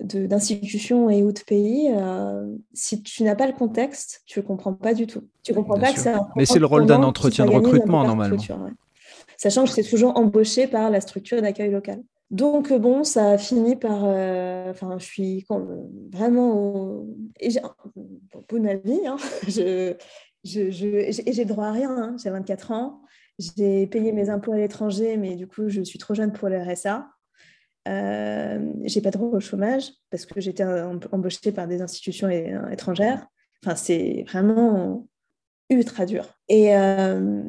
[0.01, 4.73] d'institutions et ou de pays, euh, si tu n'as pas le contexte, tu ne comprends
[4.73, 5.23] pas du tout.
[5.43, 8.37] Tu comprends pas que c'est Mais c'est le rôle d'un entretien de recrutement normalement.
[9.37, 12.01] Sachant que c'est toujours embauché par la structure d'accueil local.
[12.29, 14.03] Donc, bon, ça a fini par.
[14.03, 15.45] Euh, enfin, je suis
[16.11, 17.49] vraiment au, et
[18.59, 19.07] ma vie.
[19.07, 19.95] Hein, je,
[20.43, 21.91] je, j'ai droit à rien.
[21.91, 23.01] Hein, j'ai 24 ans.
[23.39, 26.59] J'ai payé mes impôts à l'étranger, mais du coup, je suis trop jeune pour le
[26.59, 27.07] RSA.
[27.87, 32.29] Euh, j'ai pas droit au chômage parce que j'étais embauchée par des institutions
[32.69, 33.27] étrangères.
[33.63, 35.07] Enfin, c'est vraiment
[35.69, 36.25] ultra dur.
[36.49, 37.41] Et, euh,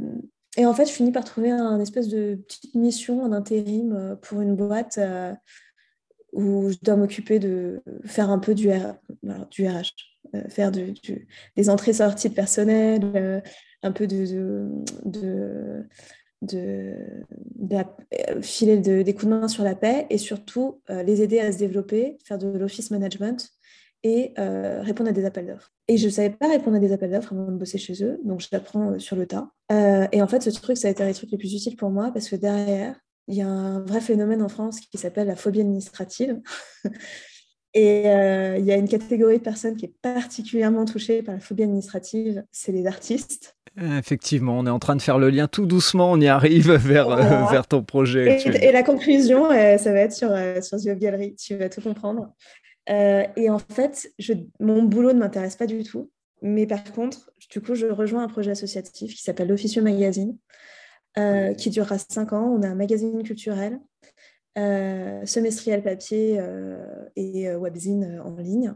[0.58, 4.16] et en fait, je finis par trouver un espèce de petite mission en intérim euh,
[4.16, 5.32] pour une boîte euh,
[6.32, 8.68] où je dois m'occuper de faire un peu du,
[9.50, 9.92] du RH,
[10.34, 13.42] euh, faire des entrées-sorties de personnel,
[13.84, 14.68] un peu de,
[15.04, 15.86] de,
[16.42, 16.96] de,
[18.42, 22.18] filer des coups de main sur la paix et surtout les aider à se développer,
[22.24, 23.48] faire de l'office management
[24.04, 25.72] et euh, répondre à des appels d'offres.
[25.88, 28.20] Et je ne savais pas répondre à des appels d'offres avant de bosser chez eux,
[28.24, 29.50] donc je l'apprends euh, sur le tas.
[29.72, 31.76] Euh, et en fait, ce truc, ça a été un des trucs les plus utiles
[31.76, 32.94] pour moi parce que derrière,
[33.26, 36.40] il y a un vrai phénomène en France qui s'appelle la phobie administrative.
[37.74, 41.64] et il y a une catégorie de personnes qui est particulièrement touchée par la phobie
[41.64, 43.54] administrative, c'est les artistes.
[43.76, 47.14] Effectivement, on est en train de faire le lien tout doucement, on y arrive vers,
[47.50, 48.40] vers ton projet.
[48.46, 50.30] Et, la conclusion, ça va être sur,
[50.62, 52.32] sur The Gallery, tu vas tout comprendre.
[52.90, 56.10] Euh, et en fait, je, mon boulot ne m'intéresse pas du tout.
[56.40, 60.36] Mais par contre, du coup, je rejoins un projet associatif qui s'appelle l'Officieux Magazine,
[61.18, 62.54] euh, qui durera cinq ans.
[62.56, 63.80] On a un magazine culturel,
[64.56, 66.40] euh, semestriel papier
[67.16, 68.74] et webzine en ligne.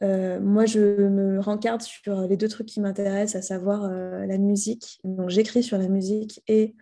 [0.00, 4.98] moi, je me rencarde sur les deux trucs qui m'intéressent, à savoir la musique.
[5.04, 6.74] Donc, j'écris sur la musique et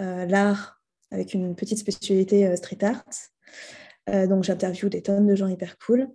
[0.00, 3.04] l'art avec une petite spécialité street art.
[4.10, 6.08] Euh, donc j'interviewe des tonnes de gens hyper cool.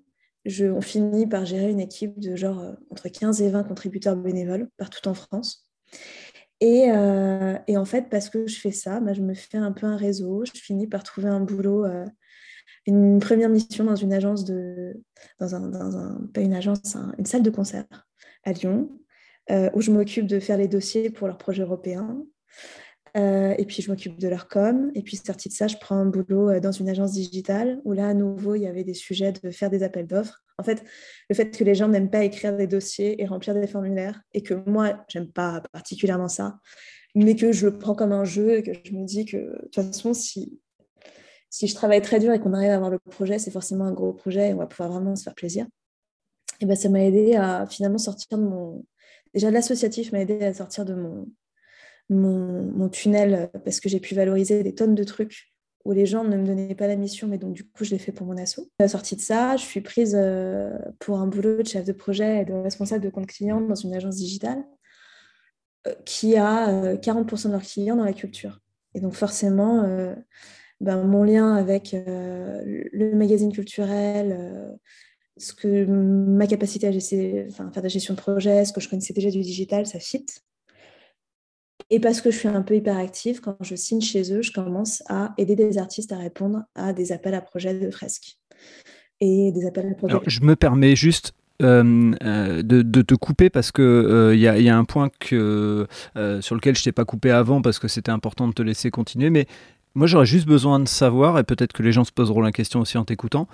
[0.45, 4.15] Je, on finit par gérer une équipe de genre euh, entre 15 et 20 contributeurs
[4.15, 5.69] bénévoles partout en France.
[6.61, 9.71] Et, euh, et, en fait, parce que je fais ça, bah, je me fais un
[9.71, 10.43] peu un réseau.
[10.45, 11.85] Je finis par trouver un boulot,
[12.85, 15.01] une première mission dans une agence de,
[15.39, 17.85] dans un, pas une agence, une salle de concert
[18.43, 18.89] à Lyon,
[19.73, 22.21] où je m'occupe de faire les dossiers pour leurs projets européens.
[23.17, 24.91] Euh, et puis, je m'occupe de leur com.
[24.95, 27.93] Et puis, sorti de ça, je prends un boulot euh, dans une agence digitale où
[27.93, 30.43] là, à nouveau, il y avait des sujets de faire des appels d'offres.
[30.57, 30.83] En fait,
[31.29, 34.41] le fait que les gens n'aiment pas écrire des dossiers et remplir des formulaires, et
[34.41, 36.59] que moi, j'aime pas particulièrement ça,
[37.15, 39.69] mais que je le prends comme un jeu et que je me dis que, de
[39.71, 40.59] toute façon, si,
[41.49, 43.93] si je travaille très dur et qu'on arrive à avoir le projet, c'est forcément un
[43.93, 45.65] gros projet et on va pouvoir vraiment se faire plaisir.
[46.61, 48.85] Et ben, ça m'a aidé à finalement sortir de mon.
[49.33, 51.27] Déjà, l'associatif m'a aidé à sortir de mon
[52.09, 55.51] mon, tunnel parce que j'ai pu valoriser des tonnes de trucs
[55.85, 57.99] où les gens ne me donnaient pas la mission, mais donc du coup, je l'ai
[57.99, 58.59] fait pour mon asso.
[58.79, 60.17] À la sortie de ça, je suis prise
[60.99, 63.93] pour un boulot de chef de projet et de responsable de compte client dans une
[63.93, 64.63] agence digitale
[66.05, 68.59] qui a 40% de leurs clients dans la culture.
[68.93, 69.83] Et donc forcément,
[70.81, 74.77] ben, mon lien avec le magazine culturel,
[75.39, 76.91] ce que ma capacité à
[77.47, 79.99] enfin, faire de la gestion de projet, ce que je connaissais déjà du digital, ça
[79.99, 80.25] fit.
[81.91, 85.01] Et parce que je suis un peu hyperactive, quand je signe chez eux, je commence
[85.09, 88.37] à aider des artistes à répondre à des appels à projets de fresques.
[89.21, 90.17] Et des appels à projets.
[90.27, 94.77] Je me permets juste euh, euh, de, te couper parce que il euh, y, a
[94.77, 98.61] un point sur lequel je t'ai pas coupé avant parce que c'était important de te
[98.61, 99.29] laisser continuer.
[99.29, 99.45] Mais
[99.93, 102.79] moi, j'aurais juste besoin de savoir, et peut-être que les gens se poseront la question
[102.79, 103.47] aussi en t'écoutant,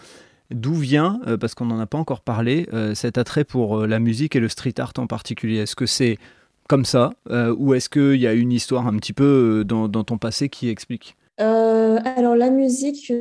[0.51, 4.39] d'où vient, parce qu'on n'en a pas encore parlé, cet attrait pour la musique et
[4.39, 5.59] le street art en particulier.
[5.59, 6.19] Est-ce que c'est
[6.67, 10.49] comme ça Ou est-ce qu'il y a une histoire un petit peu dans, ton passé
[10.49, 11.15] qui explique?
[11.37, 13.11] Alors la musique,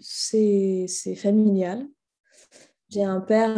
[0.00, 1.86] c'est familial.
[2.90, 3.54] J'ai un père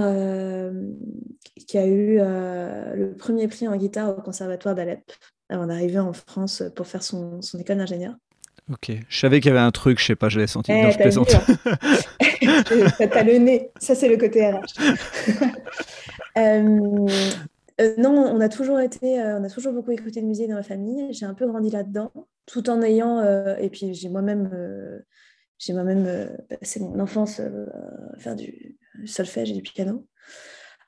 [1.67, 5.13] qui a eu le premier prix en guitare au conservatoire d'Alep
[5.51, 8.15] avant d'arriver en France pour faire son, son école d'ingénieur.
[8.73, 10.71] Ok, je savais qu'il y avait un truc, je sais pas, je l'ai senti.
[10.71, 11.35] Eh, non, je plaisante.
[11.35, 11.77] Hein.
[13.11, 14.61] T'as le nez, ça c'est le côté RH.
[16.39, 17.09] Euh,
[17.99, 20.63] non, on a toujours été, euh, on a toujours beaucoup écouté de musique dans ma
[20.63, 21.13] famille.
[21.13, 22.13] J'ai un peu grandi là-dedans,
[22.47, 24.51] tout en ayant, euh, et puis j'ai moi-même,
[25.59, 30.07] j'ai moi-même passé mon enfance à faire du solfège et du piano.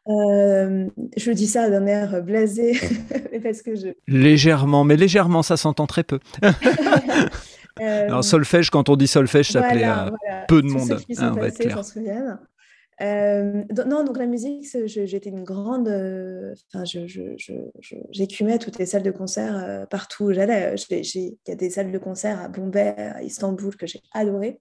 [0.06, 2.78] je dis ça d'un air blasé,
[3.42, 3.88] parce que je...
[4.06, 6.18] Légèrement, mais légèrement, ça s'entend très peu.
[7.80, 10.10] Alors solfège, quand on dit solfège, ça plaît à
[10.46, 10.88] peu de monde.
[10.88, 12.40] Ceux qui sont hein.
[13.02, 15.88] Euh, non, donc la musique, j'étais une grande.
[15.88, 16.84] Euh, enfin,
[18.10, 20.74] j'écumais toutes les salles de concert euh, partout où j'allais.
[20.90, 24.60] Il y a des salles de concert à Bombay, à Istanbul que j'ai adoré.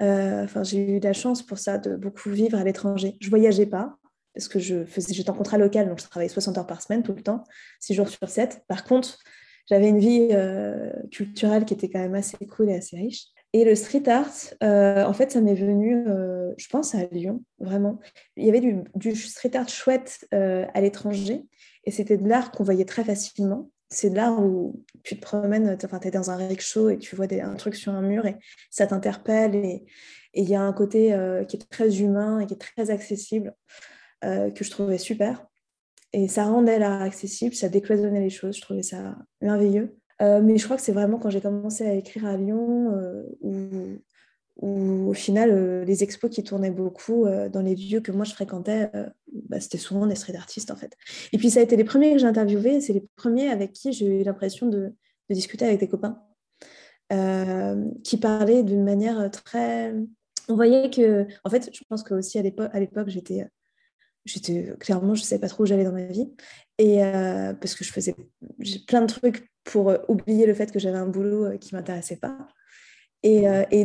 [0.00, 3.16] Enfin, j'ai eu la chance pour ça de beaucoup vivre à l'étranger.
[3.20, 3.96] Je voyageais pas
[4.34, 7.22] parce que j'étais en contrat local, donc je travaillais 60 heures par semaine tout le
[7.22, 7.42] temps,
[7.80, 8.62] 6 jours sur 7.
[8.68, 9.18] Par contre,
[9.68, 10.28] j'avais une vie
[11.10, 13.28] culturelle qui était quand même assez cool et assez riche.
[13.56, 17.42] Et le street art, euh, en fait, ça m'est venu, euh, je pense, à Lyon,
[17.58, 17.98] vraiment.
[18.36, 21.42] Il y avait du, street art chouette euh, à l'étranger,
[21.84, 23.70] et c'était de l'art qu'on voyait très facilement.
[23.88, 27.28] C'est de l'art où tu te promènes, tu es dans un rickshaw et tu vois
[27.32, 28.36] un truc sur un mur et
[28.68, 29.54] ça t'interpelle.
[29.54, 29.86] Et
[30.34, 33.54] il y a un côté qui est très humain et qui est très accessible,
[34.20, 35.46] que je trouvais super.
[36.12, 39.96] Et ça rendait l'art accessible, ça décloisonnait les choses, je trouvais ça merveilleux.
[40.22, 43.22] Euh, mais je crois que c'est vraiment quand j'ai commencé à écrire à Lyon euh,
[43.40, 48.32] où, au final, euh, les expos qui tournaient beaucoup dans les lieux que moi je
[48.32, 48.90] fréquentais,
[49.48, 50.96] bah, c'était souvent des street artistes en fait.
[51.32, 53.92] Et puis ça a été les premiers que j'ai interviewés, c'est les premiers avec qui
[53.92, 54.94] j'ai eu l'impression de,
[55.28, 56.22] de, discuter avec des copains
[58.02, 59.94] qui parlaient d'une manière très.
[60.48, 63.46] On voyait que, en fait, je pense que aussi à l'époque, j'étais
[64.78, 66.28] clairement je ne savais pas trop où j'allais dans ma vie
[66.78, 66.98] et
[67.60, 68.14] parce que je faisais
[68.86, 72.16] plein de trucs pour euh, oublier le fait que j'avais un boulot euh, qui m'intéressait
[72.16, 72.48] pas.
[73.22, 73.84] Et, euh, et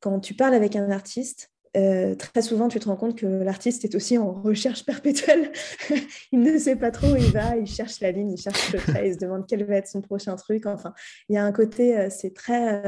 [0.00, 3.94] quand tu parles avec un artiste, très souvent, tu te rends compte que l'artiste est
[3.94, 5.50] aussi en recherche perpétuelle.
[6.32, 8.78] il ne sait pas trop où il va, il cherche la ligne, il cherche le
[8.78, 10.66] trait, il se demande quel va être son prochain truc.
[10.66, 10.92] Enfin,
[11.28, 12.82] il y a un côté, c'est très.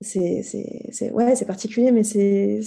[0.00, 2.60] c'est ouais, particulier, mais c'est.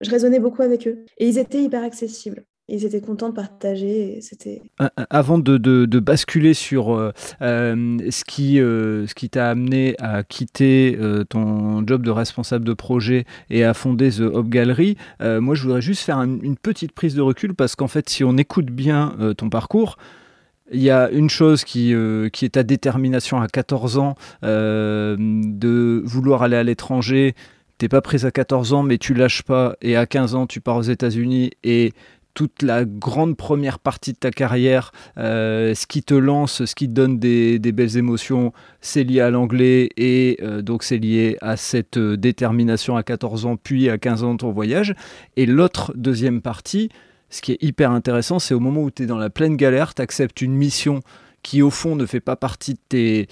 [0.00, 1.04] Je raisonnais beaucoup avec eux.
[1.18, 4.18] Et ils étaient hyper accessibles ils étaient contents de partager.
[4.20, 4.62] C'était
[5.10, 10.98] avant de, basculer sur euh, euh, ce qui euh, ce qui t'a amené à quitter
[11.28, 15.82] ton job de responsable de projet et à fonder The Hop Gallery, moi je voudrais
[15.82, 19.50] juste faire une petite prise de recul parce qu'en fait si on écoute bien ton
[19.50, 19.96] parcours.
[20.72, 21.92] Il y a une chose qui,
[22.32, 27.34] qui est ta détermination à 14 ans de vouloir aller à l'étranger,
[27.78, 29.74] t'es pas prise à 14 ans, mais tu lâches pas.
[29.82, 31.92] Et à 15 ans, tu pars aux États-Unis et
[32.34, 36.88] toute la grande première partie de ta carrière, euh, ce qui te lance, ce qui
[36.88, 41.56] te donne des, belles émotions, c'est lié à l'anglais et euh, donc c'est lié à
[41.56, 44.94] cette euh, détermination à 14 ans, puis à 15 ans de ton voyage.
[45.36, 46.88] Et l'autre deuxième partie,
[47.28, 49.94] ce qui est hyper intéressant, c'est au moment où tu es dans la pleine galère,
[49.94, 51.00] tu acceptes une mission
[51.42, 53.28] qui au fond ne fait pas partie de tes,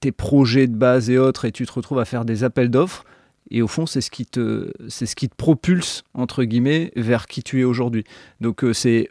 [0.00, 3.04] tes projets de base et autres, et tu te retrouves à faire des appels d'offres
[3.50, 7.26] et au fond, c'est ce qui te, c'est ce qui te propulse entre guillemets vers
[7.26, 8.04] qui tu es aujourd'hui.
[8.40, 9.10] Donc euh, c'est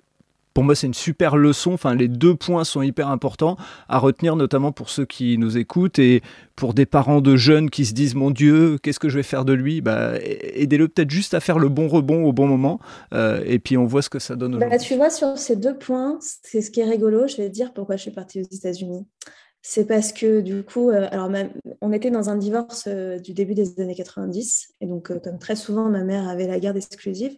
[0.53, 1.73] pour moi, c'est une super leçon.
[1.73, 3.57] Enfin, les deux points sont hyper importants
[3.89, 6.21] à retenir, notamment pour ceux qui nous écoutent et
[6.55, 9.45] pour des parents de jeunes qui se disent Mon Dieu, qu'est-ce que je vais faire
[9.45, 9.81] de lui?
[9.81, 12.79] Bah, Aidez-le peut-être juste à faire le bon rebond au bon moment.
[13.13, 15.77] Euh, et puis, on voit ce que ça donne bah, Tu vois, sur ces deux
[15.77, 17.27] points, c'est ce qui est rigolo.
[17.27, 19.07] Je vais te dire pourquoi je suis partie aux États-Unis.
[19.63, 21.31] C'est parce que du coup, euh, alors
[21.81, 24.73] on était dans un divorce euh, du début des années 90.
[24.81, 27.35] Et donc, comme très souvent, ma mère avait la garde exclusive.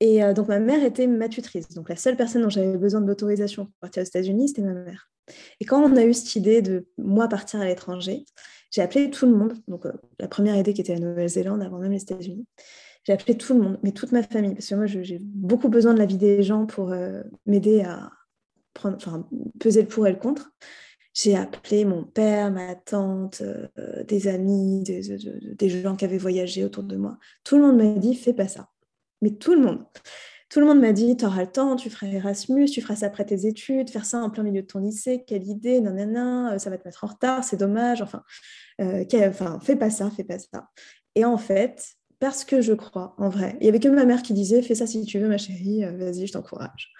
[0.00, 1.68] Et euh, donc, ma mère était ma tutrice.
[1.70, 4.72] Donc, la seule personne dont j'avais besoin de l'autorisation pour partir aux États-Unis, c'était ma
[4.72, 5.10] mère.
[5.60, 8.24] Et quand on a eu cette idée de moi partir à l'étranger,
[8.70, 9.54] j'ai appelé tout le monde.
[9.68, 12.46] Donc, euh, la première idée qui était la Nouvelle-Zélande avant même les États-Unis.
[13.04, 15.94] J'ai appelé tout le monde, mais toute ma famille, parce que moi, j'ai beaucoup besoin
[15.94, 18.10] de la vie des gens pour euh, m'aider à
[18.74, 19.28] prendre,
[19.58, 20.50] peser le pour et le contre.
[21.22, 23.42] J'ai appelé mon père, ma tante,
[24.08, 27.18] des amis, des, gens qui avaient voyagé autour de moi.
[27.44, 28.70] Tout le monde m'a dit, fais pas ça
[29.20, 29.84] mais tout le monde.
[30.48, 33.06] Tout le monde m'a dit, tu auras le temps, tu feras Erasmus, tu feras ça
[33.06, 36.58] après tes études, faire ça en plein milieu de ton lycée, quelle idée, nanana, euh,
[36.58, 38.24] ça va te mettre en retard, c'est dommage, enfin,
[38.80, 40.68] euh, enfin, fais pas ça, fais pas ça.
[41.14, 44.22] Et en fait, parce que je crois, en vrai, il y avait que ma mère
[44.22, 46.92] qui disait, fais ça si tu veux, ma chérie, euh, vas-y, je t'encourage.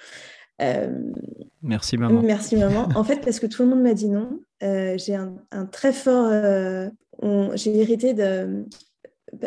[1.63, 2.23] Merci maman.
[2.23, 2.89] Merci maman.
[2.95, 6.31] En fait, parce que tout le monde m'a dit non, j'ai un, un, très fort...
[7.55, 8.65] j'ai hérité de,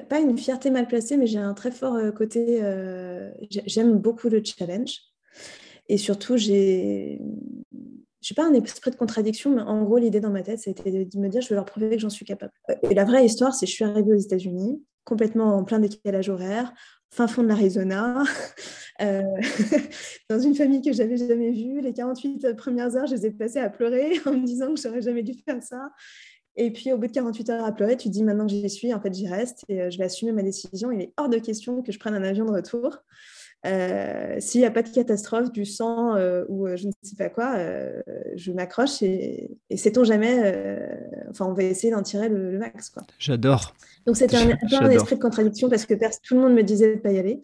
[0.09, 2.59] pas une fierté mal placée, mais j'ai un très fort euh, côté.
[2.61, 4.99] Euh, j'aime beaucoup le challenge.
[5.89, 7.20] Et surtout, j'ai.
[8.22, 11.03] Je suis pas un esprit de contradiction, mais en gros, l'idée dans ma tête, c'était
[11.03, 12.53] de me dire je vais leur prouver que j'en suis capable.
[12.89, 16.30] Et la vraie histoire, c'est que je suis arrivée aux États-Unis, complètement en plein décalage
[16.30, 16.74] horaire,
[17.14, 18.24] fin fond de l'Arizona,
[19.01, 19.22] euh,
[20.30, 21.80] dans une famille que j'avais jamais vue.
[21.82, 25.01] Les 48 premières heures, je les ai passées à pleurer en me disant que j'aurais
[25.01, 25.91] jamais dû faire ça.
[26.55, 28.70] Et puis, au bout de 48 heures à pleurer, tu te dis maintenant que j'y
[28.70, 30.91] suis, en fait, j'y reste et euh, je vais assumer ma décision.
[30.91, 32.97] Il est hors de question que je prenne un avion de retour.
[33.66, 37.30] Euh, s'il n'y a pas de catastrophe, du sang euh, ou je ne sais pas
[37.30, 37.55] quoi,
[38.36, 40.78] je m'accroche et, et sait-on jamais,
[41.30, 42.93] enfin, on va essayer d'en tirer le, max.
[43.20, 43.74] J'adore.
[44.05, 46.95] Donc, c'était un, un, esprit de contradiction parce que tout le monde me disait de
[46.95, 47.41] ne pas y aller.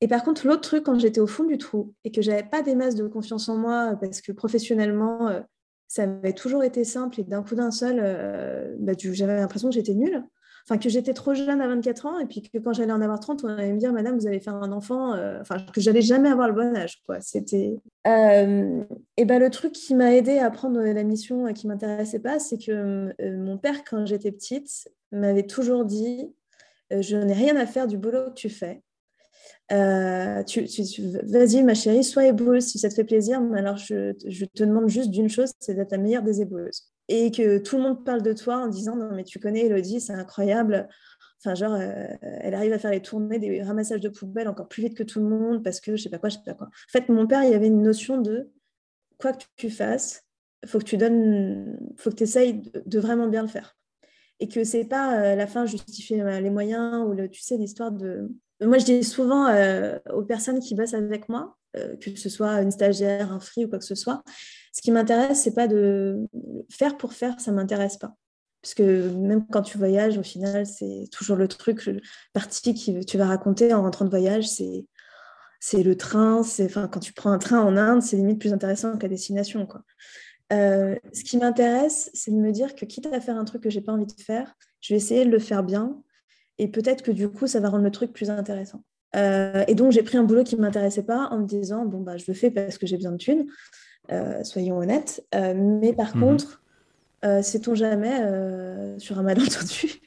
[0.00, 2.62] Et par contre, l'autre truc, quand j'étais au fond du trou et que j'avais pas
[2.62, 5.42] des masses de confiance en moi parce que professionnellement,
[5.88, 9.74] ça avait toujours été simple et d'un coup d'un seul, euh, bah, j'avais l'impression que
[9.74, 10.22] j'étais nulle.
[10.76, 13.44] Que j'étais trop jeune à 24 ans et puis que quand j'allais en avoir 30,
[13.44, 15.14] on allait me dire, Madame, vous allez faire un enfant.
[15.14, 17.02] Euh, enfin, que j'allais jamais avoir le bon âge.
[17.06, 17.20] Quoi.
[17.20, 17.78] C'était.
[18.06, 18.84] Euh,
[19.16, 22.58] et ben, le truc qui m'a aidé à prendre la mission qui m'intéressait pas, c'est
[22.58, 26.30] que mon père, quand j'étais petite, m'avait toujours dit
[26.90, 28.82] Je n'ai rien à faire du boulot que tu fais.
[29.70, 30.64] Euh, tu,
[31.24, 34.88] vas-y, ma chérie, sois éboueuse si ça te fait plaisir, mais alors je, te demande
[34.88, 36.90] juste d'une chose, c'est d'être la meilleure des éboueuses.
[37.08, 40.00] Et que tout le monde parle de toi en disant Non, mais tu connais Elodie,
[40.00, 40.88] c'est incroyable.
[41.40, 44.82] Enfin, genre, euh, elle arrive à faire les tournées, des ramassages de poubelles encore plus
[44.82, 46.66] vite que tout le monde parce que je sais pas quoi, je sais pas quoi.
[46.66, 48.50] En fait, mon père, il y avait une notion de
[49.18, 50.24] quoi que tu fasses,
[50.66, 53.76] faut que tu donnes, faut que tu essayes de, vraiment bien le faire.
[54.40, 57.92] Et que c'est pas euh, la fin justifier les moyens ou le, tu sais, l'histoire
[57.92, 58.28] de
[58.60, 62.60] moi, je dis souvent euh, aux personnes qui bossent avec moi, euh, que ce soit
[62.60, 64.22] une stagiaire, un free ou quoi que ce soit,
[64.78, 66.28] ce qui m'intéresse, c'est pas de
[66.70, 68.14] faire pour faire, ça m'intéresse pas.
[68.62, 72.00] Parce que même quand tu voyages, au final, c'est toujours le truc, le
[72.32, 74.86] partie que tu vas raconter en rentrant de voyage, c'est
[75.58, 78.92] c'est le train, enfin quand tu prends un train en Inde, c'est limite plus intéressant
[79.02, 79.66] la destination.
[80.52, 83.70] Euh, ce qui m'intéresse, c'est de me dire que quitte à faire un truc que
[83.70, 86.00] j'ai pas envie de faire, je vais essayer de le faire bien
[86.58, 88.84] et peut-être que du coup, ça va rendre le truc plus intéressant.
[89.16, 92.16] Euh, et donc, j'ai pris un boulot qui m'intéressait pas en me disant, bon, bah,
[92.16, 93.46] je le fais parce que j'ai besoin de thunes,
[94.42, 95.24] soyons honnêtes.
[95.34, 96.22] Euh, mais par mhm.
[96.22, 96.62] contre,
[97.42, 98.18] sait-on jamais,
[98.98, 100.00] sur un malentendu,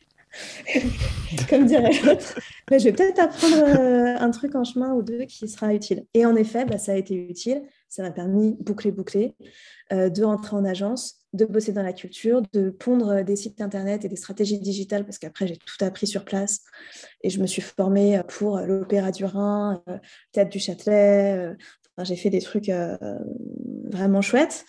[1.50, 2.40] comme dirait l'autre,
[2.72, 6.06] je vais peut-être apprendre un truc en chemin ou deux qui sera utile.
[6.14, 7.64] Et en effet, bah, ça a été utile.
[7.90, 9.36] Ça m'a permis, boucler, boucler,
[9.92, 14.08] de rentrer en agence, de bosser dans la culture, de pondre des sites internet et
[14.08, 16.62] des stratégies digitales, parce qu'après, j'ai tout appris sur place.
[17.24, 20.00] Et je me suis formée pour l'Opéra du Rhin, le
[20.32, 21.58] Théâtre du Châtelet.
[22.04, 22.72] J'ai fait des trucs
[23.92, 24.66] vraiment chouettes.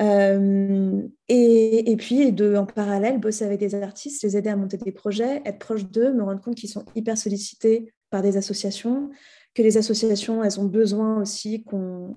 [0.00, 5.42] et, et, puis, en parallèle, bosser avec des artistes, les aider à monter des projets,
[5.44, 9.10] être proche d'eux, me rendre compte qu'ils sont hyper sollicités par des associations,
[9.54, 12.16] que les associations, elles ont besoin aussi qu'on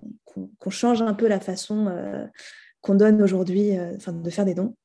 [0.69, 1.87] change un peu la façon
[2.85, 4.75] qu'on donne aujourd'hui, euh, enfin de faire des dons.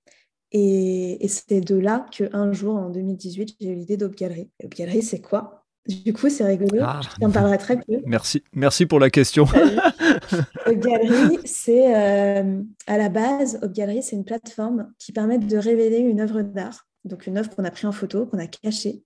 [0.52, 4.50] Et, c'est de là qu'un jour, en 2018, j'ai eu l'idée d'Op Gallery.
[4.64, 5.59] Op Gallery, c'est quoi?
[5.86, 6.82] Du coup, c'est rigolo.
[6.82, 7.00] Ah.
[7.02, 8.00] Je t'en parlerai très peu.
[8.04, 9.44] Merci, merci pour la question.
[9.44, 15.56] Op Gallery, c'est euh, à la base, Op Gallery, c'est une plateforme qui permet de
[15.56, 16.86] révéler une œuvre d'art.
[17.04, 19.02] Donc une œuvre qu'on a pris en photo, qu'on a cachée.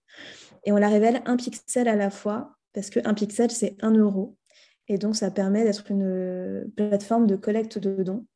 [0.65, 4.37] Et on la révèle un pixel à la fois, parce qu'un pixel, c'est un euro.
[4.89, 8.27] Et donc, ça permet d'être une plateforme de collecte de dons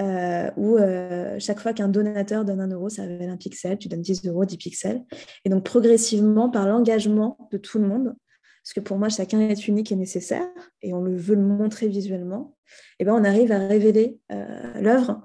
[0.00, 3.88] euh, où euh, chaque fois qu'un donateur donne un euro, ça révèle un pixel, tu
[3.88, 5.04] donnes 10 euros, 10 pixels.
[5.44, 8.14] Et donc progressivement, par l'engagement de tout le monde,
[8.62, 10.46] parce que pour moi, chacun est unique et nécessaire,
[10.82, 12.56] et on le veut le montrer visuellement,
[12.98, 15.24] et eh ben, on arrive à révéler euh, l'œuvre.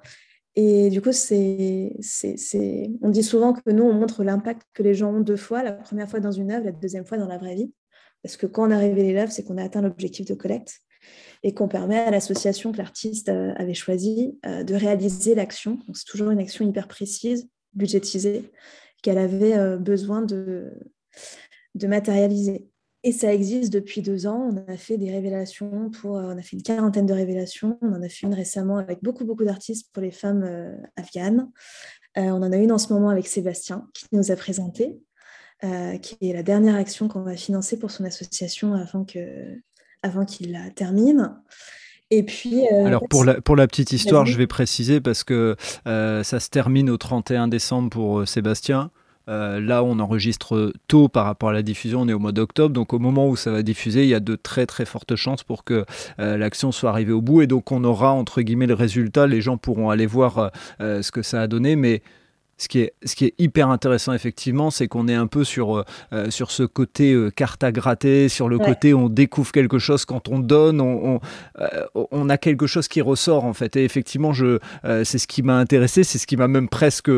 [0.55, 4.93] Et du coup, c'est, c'est, on dit souvent que nous, on montre l'impact que les
[4.93, 7.37] gens ont deux fois, la première fois dans une œuvre, la deuxième fois dans la
[7.37, 7.73] vraie vie.
[8.21, 10.82] Parce que quand on a révélé l'œuvre, c'est qu'on a atteint l'objectif de collecte
[11.43, 15.79] et qu'on permet à l'association que l'artiste euh, avait choisie euh, de réaliser l'action.
[15.93, 18.51] C'est toujours une action hyper précise, budgétisée,
[19.01, 20.71] qu'elle avait euh, besoin de,
[21.83, 22.69] matérialiser.
[23.03, 24.49] Et ça existe depuis deux ans.
[24.53, 27.77] On a fait des révélations pour, on a fait une quarantaine de révélations.
[27.81, 31.51] On en a fait une récemment avec beaucoup, beaucoup d'artistes pour les femmes afghanes.
[32.15, 35.01] on en a une en ce moment avec Sébastien qui nous a présenté,
[35.61, 39.59] qui est la dernière action qu'on va financer pour son association avant que
[40.03, 41.31] avant qu'il la termine.
[42.11, 45.55] Et puis, euh, Alors pour la, pour la petite histoire, je vais préciser parce que
[45.87, 48.91] euh, ça se termine au 31 décembre pour euh, Sébastien.
[49.27, 52.93] là, on enregistre tôt par rapport à la diffusion, on est au mois d'octobre, donc
[52.93, 55.63] au moment où ça va diffuser, il y a de très très fortes chances pour
[55.63, 55.85] que
[56.17, 59.57] l'action soit arrivée au bout, et donc on aura entre guillemets le résultat, les gens
[59.57, 62.03] pourront aller voir ce que ça a donné, mais
[62.63, 65.77] ce qui, est, ce qui est hyper intéressant, effectivement, c'est qu'on est un peu sur,
[65.77, 65.83] euh,
[66.13, 70.05] euh, sur ce côté euh, carte à gratter, sur le côté on découvre quelque chose
[70.05, 71.19] quand on donne, on,
[71.93, 73.75] on, a quelque chose qui ressort, en fait.
[73.75, 74.59] Et effectivement, je,
[75.03, 77.11] c'est ce qui m'a intéressé, c'est ce qui m'a même presque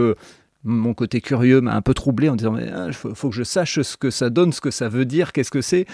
[0.68, 3.80] mon côté curieux m'a un peu troublé en disant il ah, faut, que je sache
[3.82, 5.86] ce que ça donne, ce que ça veut dire, qu'est-ce que c'est.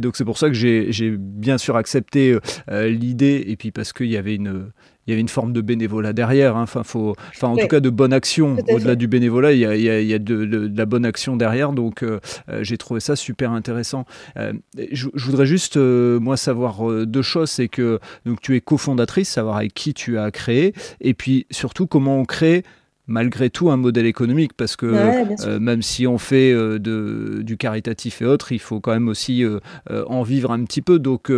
[0.00, 2.38] donc c'est pour ça que j'ai bien sûr accepté
[2.70, 4.70] l'idée et puis parce qu'il y avait une
[5.06, 6.56] il y avait une forme de bénévolat derrière.
[6.56, 6.62] Hein.
[6.62, 8.56] Enfin, faut, enfin, en tout cas, de bonne action.
[8.68, 11.72] Au-delà du bénévolat, il y a, il y a, de, la bonne action derrière.
[11.72, 14.06] Donc, euh, euh, j'ai trouvé ça super intéressant.
[14.38, 14.52] Euh,
[14.92, 17.50] je, voudrais juste, moi, savoir deux choses.
[17.50, 20.72] C'est que donc, tu es cofondatrice, savoir avec qui tu as créé.
[21.00, 22.62] Et puis, surtout, comment on crée
[23.06, 28.24] malgré tout un modèle économique parce que même si on fait de, du caritatif et
[28.24, 29.44] autres, il faut quand même aussi
[29.90, 30.98] en vivre un petit peu.
[30.98, 31.30] Donc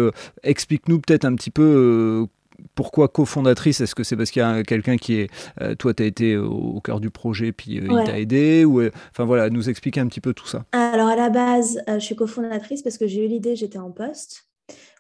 [0.44, 2.28] explique-nous peut-être un petit peu
[2.74, 3.80] pourquoi cofondatrice?
[3.80, 5.30] Est-ce que c'est parce qu'il y a quelqu'un qui est.
[5.60, 8.80] Euh, toi, tu as été au, cœur du projet, puis euh, il t'a aidé ou,
[8.80, 10.64] euh, Enfin voilà, nous expliquer un petit peu tout ça.
[10.72, 14.48] Alors à la base, je suis cofondatrice parce que j'ai eu l'idée, j'étais en poste.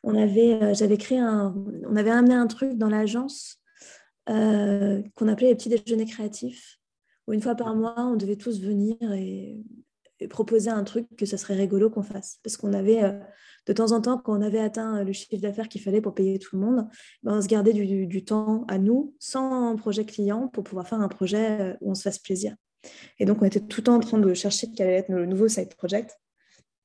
[0.02, 1.54] On avait, j'avais créé un,
[1.88, 3.60] on avait amené un truc dans l'agence
[4.26, 6.78] qu'on appelait les petits déjeuners créatifs,
[7.26, 9.56] où une fois par mois, on devait tous venir et,
[10.20, 12.38] et proposer un truc que ça serait rigolo qu'on fasse.
[12.42, 13.02] Parce qu'on avait
[13.66, 16.38] de temps en temps, quand on avait atteint le chiffre d'affaires qu'il fallait pour payer
[16.38, 16.88] tout le monde,
[17.22, 21.08] ben, on se gardait du, temps à nous, sans projet client, pour pouvoir faire un
[21.08, 22.54] projet euh, où on se fasse plaisir.
[23.18, 25.26] Et donc, on était tout le temps en train de chercher quel allait être le
[25.26, 26.16] nouveau side project.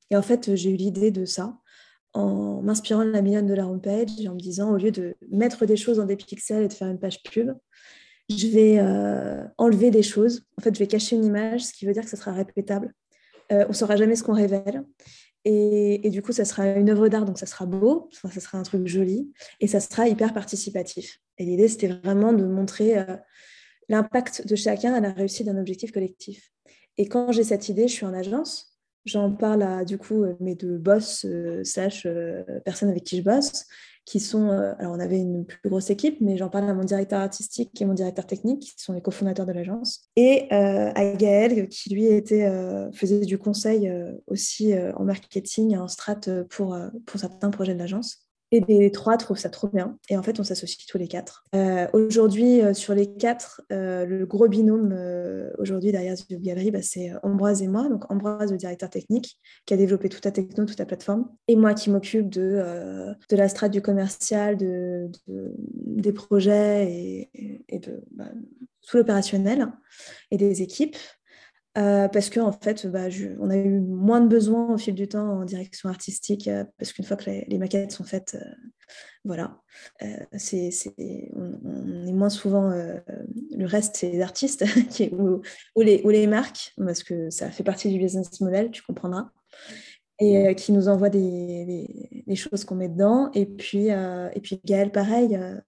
[0.10, 1.56] Et en fait, j'ai eu l'idée de ça
[2.14, 5.16] en m'inspirant de la million de la homepage et en me disant, au lieu de
[5.30, 7.52] mettre des choses dans des pixels et de faire une page pub,
[8.30, 10.44] je vais euh, enlever des choses.
[10.58, 12.94] En fait, je vais cacher une image, ce qui veut dire que ce sera répétable.
[13.52, 14.84] Euh, on ne saura jamais ce qu'on révèle.
[15.44, 18.64] Et, du coup, ça sera une œuvre d'art, donc ça sera beau, ça sera un
[18.64, 21.20] truc joli, et ça sera hyper participatif.
[21.38, 23.18] Et l'idée, c'était vraiment de montrer euh,
[23.89, 26.52] l'impact de chacun à la réussite d'un objectif collectif.
[26.98, 30.54] Et quand j'ai cette idée, je suis en agence, j'en parle à du coup mes
[30.54, 33.66] deux boss euh, slash euh, personnes avec qui je bosse,
[34.12, 36.84] qui sont, euh, alors on avait une plus grosse équipe, mais j'en parle à mon
[36.84, 41.14] directeur artistique et mon directeur technique, qui sont les cofondateurs de l'agence, et euh, à
[41.14, 43.89] Gaël, qui lui était, euh, faisait du conseil
[44.28, 48.28] aussi en marketing et en strat pour, pour certains projets de l'agence.
[48.54, 49.97] Et les trois trouvent ça trop bien.
[50.10, 51.45] Et en fait, on s'associe tous les quatre.
[51.56, 54.93] Euh, aujourd'hui, euh, sur les quatre, euh, le gros binôme
[55.58, 57.88] aujourd'hui derrière The Gallery, bah, c'est Ambroise et moi.
[57.88, 61.30] Donc Ambroise, le directeur technique, qui a développé toute la techno, toute la plateforme.
[61.47, 68.04] Et moi qui m'occupe de, la strate du commercial, de, des projets et, et de
[68.12, 68.32] bah,
[68.88, 69.68] tout l'opérationnel
[70.30, 70.97] et des équipes.
[71.78, 73.06] Euh, parce qu'en en fait, bah,
[73.40, 76.92] on a eu moins de besoins au fil du temps en direction artistique, euh, parce
[76.92, 78.44] qu'une fois que les, maquettes sont faites, euh,
[79.24, 79.58] voilà,
[80.02, 80.08] on,
[82.06, 84.66] est moins souvent, le reste c'est les artistes
[85.14, 89.30] ou les marques, parce que ça fait partie du business model, tu comprendras
[90.22, 93.32] et euh, qui nous envoie des, des, choses qu'on met dedans.
[93.34, 95.60] Et puis, euh, et puis Gaël, pareil, euh,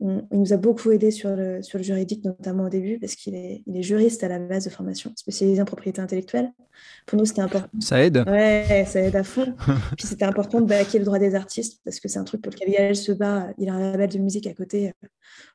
[0.00, 3.34] il nous a beaucoup aidé sur le, sur le juridique, notamment au début, parce qu'il
[3.34, 6.52] est, il est juriste à la base de formation, spécialisé en propriété intellectuelle.
[7.06, 7.70] Pour nous, c'était important.
[7.80, 9.54] Ça aide Ouais, ça aide à fond.
[9.96, 12.52] puis c'était important de baquer le droit des artistes, parce que c'est un truc pour
[12.52, 13.48] lequel Gaël se bat.
[13.56, 14.92] Il a un label de musique à côté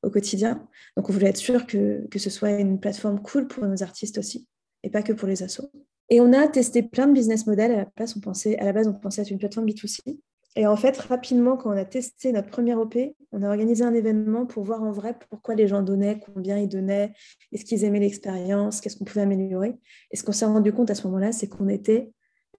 [0.01, 0.67] au quotidien.
[0.97, 4.17] Donc on voulait être sûr que, que ce soit une plateforme cool pour nos artistes
[4.17, 4.47] aussi,
[4.81, 5.69] et pas que pour les assos.
[6.09, 7.71] Et on a testé plein de business models.
[7.71, 10.19] À la, on pensait, à base, on pensait être une plateforme B2C.
[10.57, 12.97] Et en fait, rapidement, quand on a testé notre première OP,
[13.33, 16.69] on a organisé un événement pour voir en vrai pourquoi les gens donnaient, combien ils
[16.69, 17.11] donnaient,
[17.51, 19.75] est-ce qu'ils aimaient l'expérience, qu'est-ce qu'on pouvait améliorer.
[20.11, 22.13] Et ce qu'on s'est rendu compte à ce moment-là, c'est qu'on était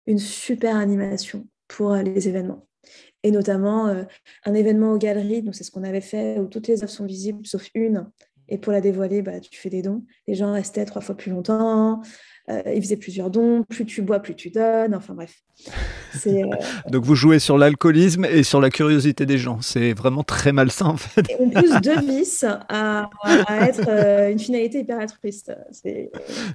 [0.07, 2.66] une super animation pour euh, les événements.
[3.22, 4.05] Et notamment euh,
[4.44, 7.07] un événement aux galeries, donc c'est ce qu'on avait fait, où toutes les œuvres sont
[7.07, 8.11] visibles sauf une.
[8.49, 10.05] Et pour la dévoiler, bah, tu fais des dons.
[10.28, 12.03] Les gens restaient trois fois plus longtemps.
[12.49, 13.64] Euh, il faisait plusieurs dons.
[13.64, 14.94] Plus tu bois, plus tu donnes.
[14.94, 15.42] Enfin bref.
[16.26, 16.42] Euh,
[16.90, 19.61] Donc vous jouez sur l'alcoolisme et sur la curiosité des gens.
[19.62, 21.28] C'est vraiment très malsain en fait.
[21.30, 23.11] Et on pousse deux vices à,
[23.61, 25.53] être euh, une finalité hyper altruiste.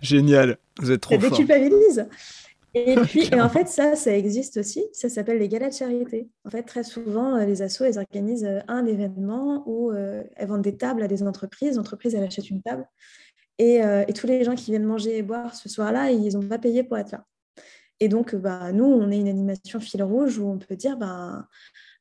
[0.01, 0.57] Génial.
[0.79, 2.07] Vous êtes trop ça déculpabilise.
[2.73, 4.85] Et puis, et en fait, ça, ça existe aussi.
[4.93, 6.29] Ça s'appelle les galas de charité.
[6.45, 11.03] En fait, très souvent, les assos, elles organisent un événement où elles vendent des tables
[11.03, 11.75] à des entreprises.
[11.75, 12.87] L'entreprise, elle achète une table.
[13.61, 16.57] Euh, et, tous les gens qui viennent manger et boire ce soir-là, ils n'ont pas
[16.57, 17.25] payé pour être là.
[17.99, 21.47] Et donc, bah, nous, on est une animation fil rouge où on peut dire, bah,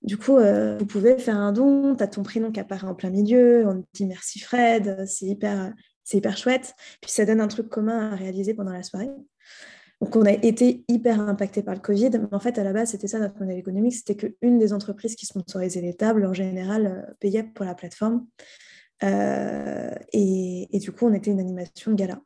[0.02, 2.94] du coup, euh, vous pouvez faire un don, tu as ton prénom qui apparaît en
[2.94, 5.74] plein milieu, on dit merci Fred, c'est hyper,
[6.10, 6.74] hyper chouette.
[7.02, 9.10] Puis ça donne un truc commun à réaliser pendant la soirée.
[10.00, 12.10] Donc, on a été hyper impacté par le Covid.
[12.12, 13.94] Mais en fait, à la base, c'était ça notre modèle économique.
[13.94, 18.26] C'était qu'une des entreprises qui sponsorisait les tables, en général, euh, payait pour la plateforme.
[19.02, 22.20] Euh, et, du coup, on était une animation de gala.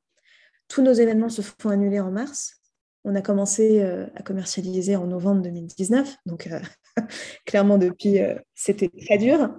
[0.69, 2.61] Tous nos événements se font annuler en mars.
[3.05, 6.17] On a commencé euh, à commercialiser en novembre 2019.
[6.27, 6.61] Donc, euh,
[7.47, 8.19] clairement, depuis,
[8.55, 9.51] c'était très dur.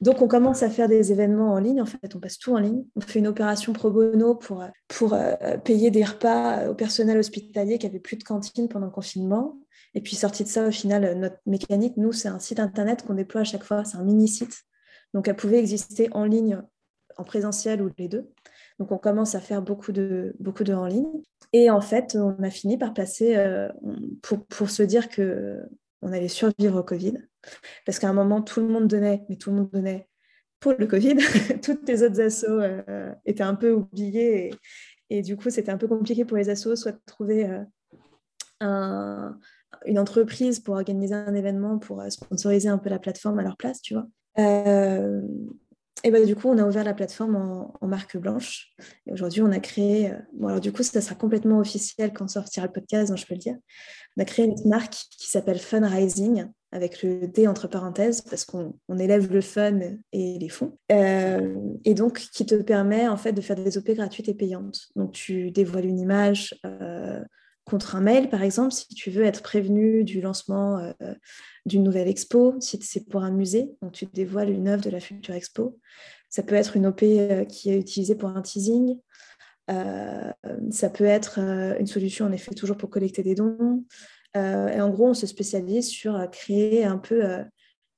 [0.00, 1.80] Donc, on commence à faire des événements en ligne.
[1.80, 2.84] En fait, on passe tout en ligne.
[2.96, 5.16] On fait une opération pro bono pour, pour
[5.64, 9.58] payer des repas au personnel hospitalier qui avait plus de cantine pendant le confinement.
[9.94, 13.14] Et puis, sorti de ça, au final, notre mécanique, nous, c'est un site internet qu'on
[13.14, 13.84] déploie à chaque fois.
[13.84, 14.64] C'est un mini-site
[15.14, 16.62] donc, elle pouvait exister en ligne,
[17.16, 18.30] en présentiel ou les deux.
[18.78, 21.22] Donc, on commence à faire beaucoup de, beaucoup de en ligne.
[21.52, 23.68] Et en fait, on a fini par placer, euh,
[24.22, 27.18] pour, pour, se dire qu'on allait survivre au Covid.
[27.84, 30.08] Parce qu'à un moment, tout le monde donnait, mais tout le monde donnait
[30.60, 31.16] pour le Covid.
[31.62, 34.52] Toutes les autres assos euh, étaient un peu oubliées.
[35.10, 37.64] Et, du coup, c'était un peu compliqué pour les assos, soit de trouver euh,
[38.60, 39.36] un,
[39.86, 43.82] une entreprise pour organiser un événement, pour sponsoriser un peu la plateforme à leur place,
[43.82, 44.06] tu vois.
[44.38, 45.20] Euh,
[46.02, 47.36] et bah, du coup, on a ouvert la plateforme
[47.80, 48.72] en, marque blanche.
[49.06, 50.10] Et aujourd'hui, on a créé.
[50.10, 53.26] Euh, bon, alors du coup, ça sera complètement officiel quand sortira le podcast, hein, je
[53.26, 53.56] peux le dire.
[54.16, 58.72] On a créé une marque qui s'appelle Funrising, avec le D entre parenthèses, parce qu'on
[58.98, 59.78] élève le fun
[60.12, 60.78] et les fonds.
[60.90, 61.54] Euh,
[61.84, 64.88] et donc, qui te permet en fait de faire des OP gratuites et payantes.
[64.96, 66.58] Donc, tu dévoiles une image
[67.64, 71.14] contre un mail, par exemple, si tu veux être prévenu du lancement euh,
[71.66, 75.00] d'une nouvelle expo, si c'est pour un musée, donc tu dévoiles une œuvre de la
[75.00, 75.78] future expo.
[76.28, 78.98] Ça peut être une OP euh, qui est utilisée pour un teasing.
[79.70, 80.32] Euh,
[80.70, 83.84] ça peut être une solution, en effet, toujours pour collecter des dons.
[84.34, 87.22] et en gros, on se spécialise sur créer un peu...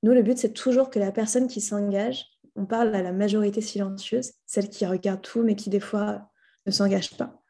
[0.03, 3.63] nous, le but, c'est toujours que la personne qui s'engage, on parle à la majorité
[3.63, 6.29] silencieuse, celle qui regarde tout, mais qui des fois
[6.67, 7.42] ne s'engage pas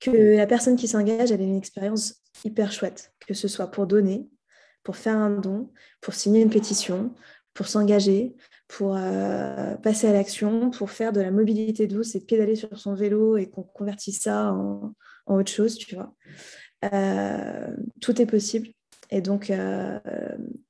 [0.00, 3.86] que la personne qui s'engage, elle ait une expérience hyper chouette, que ce soit pour
[3.86, 4.28] donner,
[4.82, 5.70] pour faire un don,
[6.00, 7.14] pour signer une pétition,
[7.54, 8.36] pour s'engager,
[8.68, 12.94] pour euh, passer à l'action, pour faire de la mobilité douce et pédaler sur son
[12.94, 14.94] vélo et qu'on convertisse ça en,
[15.26, 16.14] autre chose, tu vois.
[16.92, 18.68] Euh, tout est possible.
[19.10, 19.98] Et donc, euh,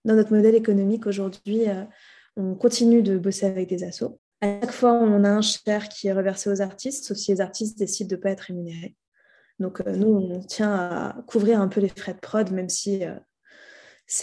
[0.04, 1.64] dans notre modèle économique aujourd'hui,
[2.36, 4.18] on continue de bosser avec des assos.
[4.40, 7.40] À chaque fois, on a un share qui est reversé aux artistes, sauf si les
[7.40, 8.96] artistes décident de ne pas être rémunérés.
[9.58, 13.04] Donc, euh, nous, on tient à couvrir un peu les frais de prod, même si
[13.04, 13.14] euh,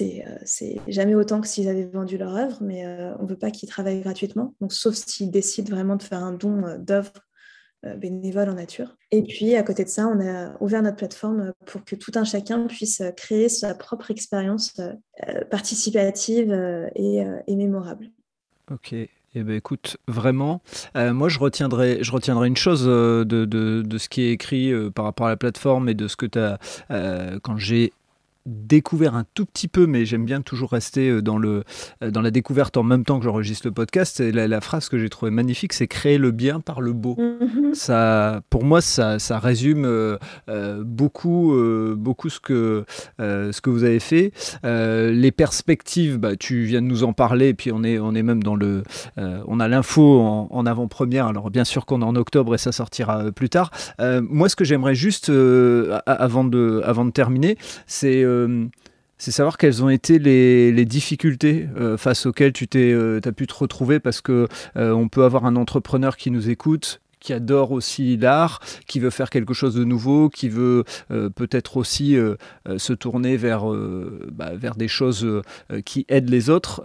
[0.02, 2.86] euh, c'est jamais autant que s'ils avaient vendu leur œuvre, mais
[3.20, 6.34] on ne veut pas qu'ils travaillent gratuitement, donc, sauf s'ils décident vraiment de faire un
[6.34, 7.14] don d'œuvre
[7.98, 8.98] bénévole en nature.
[9.12, 12.24] Et puis, à côté de ça, on a ouvert notre plateforme pour que tout un
[12.24, 14.74] chacun puisse créer sa propre expérience
[15.52, 16.52] participative
[16.96, 18.10] et, et mémorable.
[18.72, 18.96] Ok,
[19.36, 20.62] eh ben, écoute, vraiment,
[20.96, 24.32] euh, moi je retiendrai, je retiendrai une chose euh, de, de, de, ce qui est
[24.32, 26.58] écrit euh, par rapport à la plateforme et de ce que tu as,
[27.44, 27.92] quand j'ai
[28.46, 31.64] découvert un tout petit peu, mais j'aime bien toujours rester euh, dans, le,
[32.04, 34.20] euh, dans la découverte en même temps que j'enregistre le podcast.
[34.20, 37.16] Et la, phrase que j'ai trouvée magnifique, c'est créer le bien par le beau.
[37.18, 37.74] Mm-hmm.
[37.74, 40.18] Ça, pour moi, ça, ça résume euh,
[40.84, 41.54] beaucoup,
[41.98, 42.86] beaucoup ce que,
[43.20, 44.32] ce que vous avez fait.
[44.64, 48.24] les perspectives, bah, tu viens de nous en parler, et puis on est, on est
[48.24, 48.84] même dans le,
[49.18, 51.28] on a l'info en, en avant-première.
[51.28, 53.72] Alors bien sûr qu'on est en octobre et ça sortira plus tard.
[54.00, 55.30] moi, ce que j'aimerais juste
[56.06, 58.66] avant de, avant de terminer, c'est euh,
[59.18, 63.48] c'est savoir quelles ont été les, difficultés euh, face auxquelles tu t'es, euh, as pu
[63.48, 68.18] te retrouver parce que on peut avoir un entrepreneur qui nous écoute qui adore aussi
[68.18, 72.16] l'art, qui veut faire quelque chose de nouveau, qui veut peut-être aussi
[72.78, 73.66] se tourner vers,
[74.32, 75.42] bah, vers des choses
[75.86, 76.84] qui aident les autres.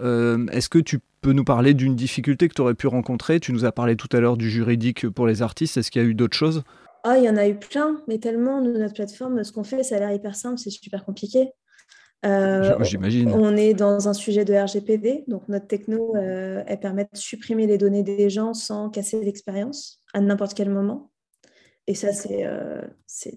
[0.51, 3.39] Est-ce que tu peux nous parler d'une difficulté que tu aurais pu rencontrer?
[3.39, 5.77] Tu nous as parlé tout à l'heure du juridique pour les artistes.
[5.77, 6.63] Est-ce qu'il y a eu d'autres choses?
[7.03, 9.95] Ah, il y en a eu plein, mais tellement, notre plateforme, ce qu'on fait, ça
[9.95, 11.51] a l'air hyper simple, c'est super compliqué.
[12.23, 13.31] Euh, j'imagine.
[13.31, 17.65] On est dans un sujet de RGPD, donc notre techno, euh, elle permet de supprimer
[17.65, 21.11] les données des gens sans casser l'expérience à n'importe quel moment.
[21.87, 22.81] Et ça, c'est euh,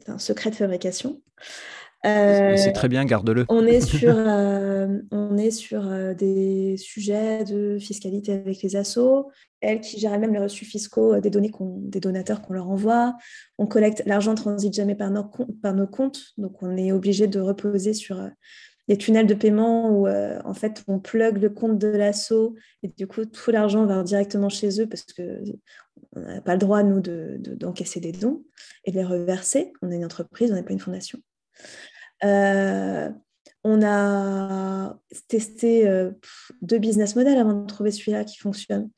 [0.07, 1.23] un secret de fabrication.
[2.05, 3.47] C'est très bien, garde-le.
[3.49, 9.31] On est sur, on est sur des sujets de fiscalité avec les assos,
[9.61, 13.17] elles qui gèrent même les reçus fiscaux des données des donateurs qu'on leur envoie.
[13.59, 15.25] On collecte, l'argent transite jamais par nos,
[15.63, 18.21] par nos comptes, donc on est obligé de reposer sur
[18.89, 22.89] des tunnels de paiement où euh, en fait on plug le compte de l'assaut et
[22.89, 25.41] du coup tout l'argent va directement chez eux parce que
[26.17, 28.45] on n'a pas le droit nous d'encaisser de, des dons
[28.85, 29.73] et de les reverser.
[29.83, 31.19] On est une entreprise, on n'est pas une fondation.
[32.25, 33.11] Euh,
[33.63, 34.99] on a
[35.29, 36.11] testé euh,
[36.63, 38.91] deux business models avant de trouver celui-là qui fonctionne.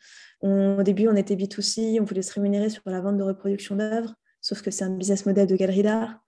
[0.42, 4.14] au début, on était B2C, on voulait se rémunérer sur la vente de reproduction d'œuvres,
[4.40, 6.20] sauf que c'est un business model de galerie d'art.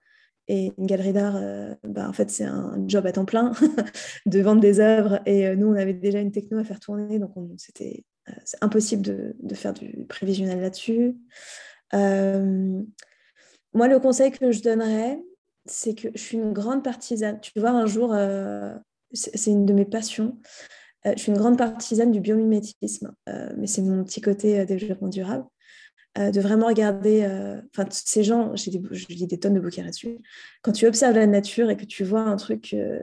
[0.50, 3.52] Et une galerie d'art, euh, bah, en fait, c'est un job à temps plein
[4.26, 5.20] de vendre des œuvres.
[5.26, 8.04] Et nous, on avait déjà une techno à faire tourner, donc c'était
[8.62, 11.16] impossible de, faire du prévisionnel là-dessus.
[11.92, 15.20] moi, le conseil que je donnerais,
[15.70, 17.40] c'est que je suis une grande partisane.
[17.40, 18.14] Tu vois, un jour,
[19.12, 20.38] c'est une de mes passions.
[21.04, 23.14] je suis une grande partisane du biomimétisme,
[23.56, 25.44] mais c'est mon petit côté développement durable.
[26.18, 29.84] Euh, de vraiment regarder, euh, enfin, ces gens, j'ai je lis des tonnes de bouquins
[29.84, 30.18] là-dessus.
[30.62, 33.00] Quand tu observes la nature et que tu vois un truc, euh,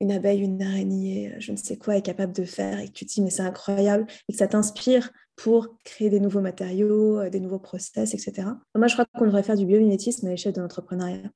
[0.00, 3.06] une abeille, une araignée, je ne sais quoi, est capable de faire, et que tu
[3.06, 7.40] te dis, mais c'est incroyable, et que ça t'inspire pour créer des nouveaux matériaux, des
[7.40, 8.48] nouveaux process, etc.
[8.74, 11.30] Moi, je crois qu'on devrait faire du biomimétisme à l'échelle de l'entrepreneuriat.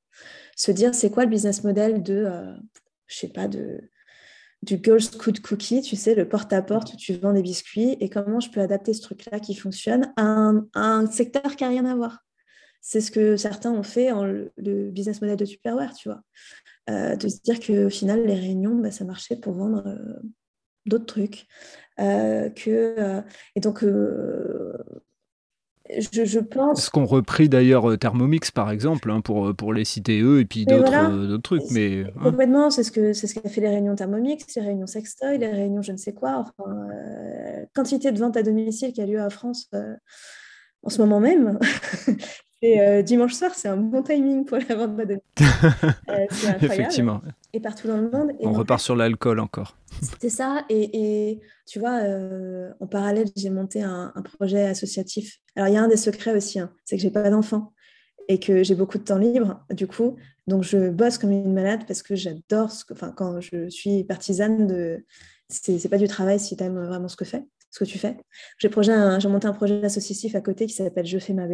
[0.55, 2.27] Se dire, c'est quoi le business model de,
[3.07, 7.41] je sais pas, du Girls Good Cookie, tu sais, le porte-à-porte où tu vends des
[7.41, 11.69] biscuits, et comment je peux adapter ce truc-là qui fonctionne à un, secteur qui n'a
[11.69, 12.19] rien à voir.
[12.81, 14.51] C'est ce que certains ont fait en le,
[14.91, 16.21] business model de Tupperware, tu vois.
[16.89, 20.19] Euh, de se dire qu'au final, les réunions, bah, ça marchait pour vendre euh,
[20.85, 21.45] d'autres trucs.
[21.99, 23.21] Euh, que,
[23.55, 23.83] et donc,
[25.97, 26.85] je, pense.
[26.85, 30.39] Ce qu'ont repris d'ailleurs euh, Thermomix, par exemple, hein, pour, euh, pour les citer eux,
[30.39, 31.63] et puis d'autres euh, trucs.
[31.71, 32.23] Mais, hein.
[32.23, 35.81] Complètement, c'est ce qu'a ce qu'a fait les réunions Thermomix, les réunions Sextoy, les réunions
[35.81, 36.37] je ne sais quoi.
[36.37, 36.87] Enfin,
[37.73, 39.69] quantité de ventes à domicile qui a lieu à France
[40.83, 41.57] en ce moment même.
[42.61, 44.91] Et dimanche soir, c'est un bon timing pour la vente
[45.37, 46.65] c'est incroyable.
[46.65, 47.21] Effectivement.
[47.53, 48.31] Et partout dans le monde.
[48.41, 49.77] On repart sur l'alcool encore.
[50.21, 50.65] C'est ça.
[50.69, 55.39] Et, tu vois, euh, en parallèle, j'ai monté un, projet associatif.
[55.55, 57.73] Alors, il y a un des secrets aussi, hein, c'est que j'ai pas d'enfants
[58.27, 60.17] et que j'ai beaucoup de temps libre, du coup.
[60.45, 64.03] Donc, je bosse comme une malade parce que j'adore, ce que, enfin, quand je suis
[64.03, 65.05] partisane de.
[65.51, 68.17] C'est pas du travail si tu aimes vraiment ce que, fait, ce que tu fais.
[68.59, 71.47] J'ai monté un projet associatif à côté qui s'appelle je fais ma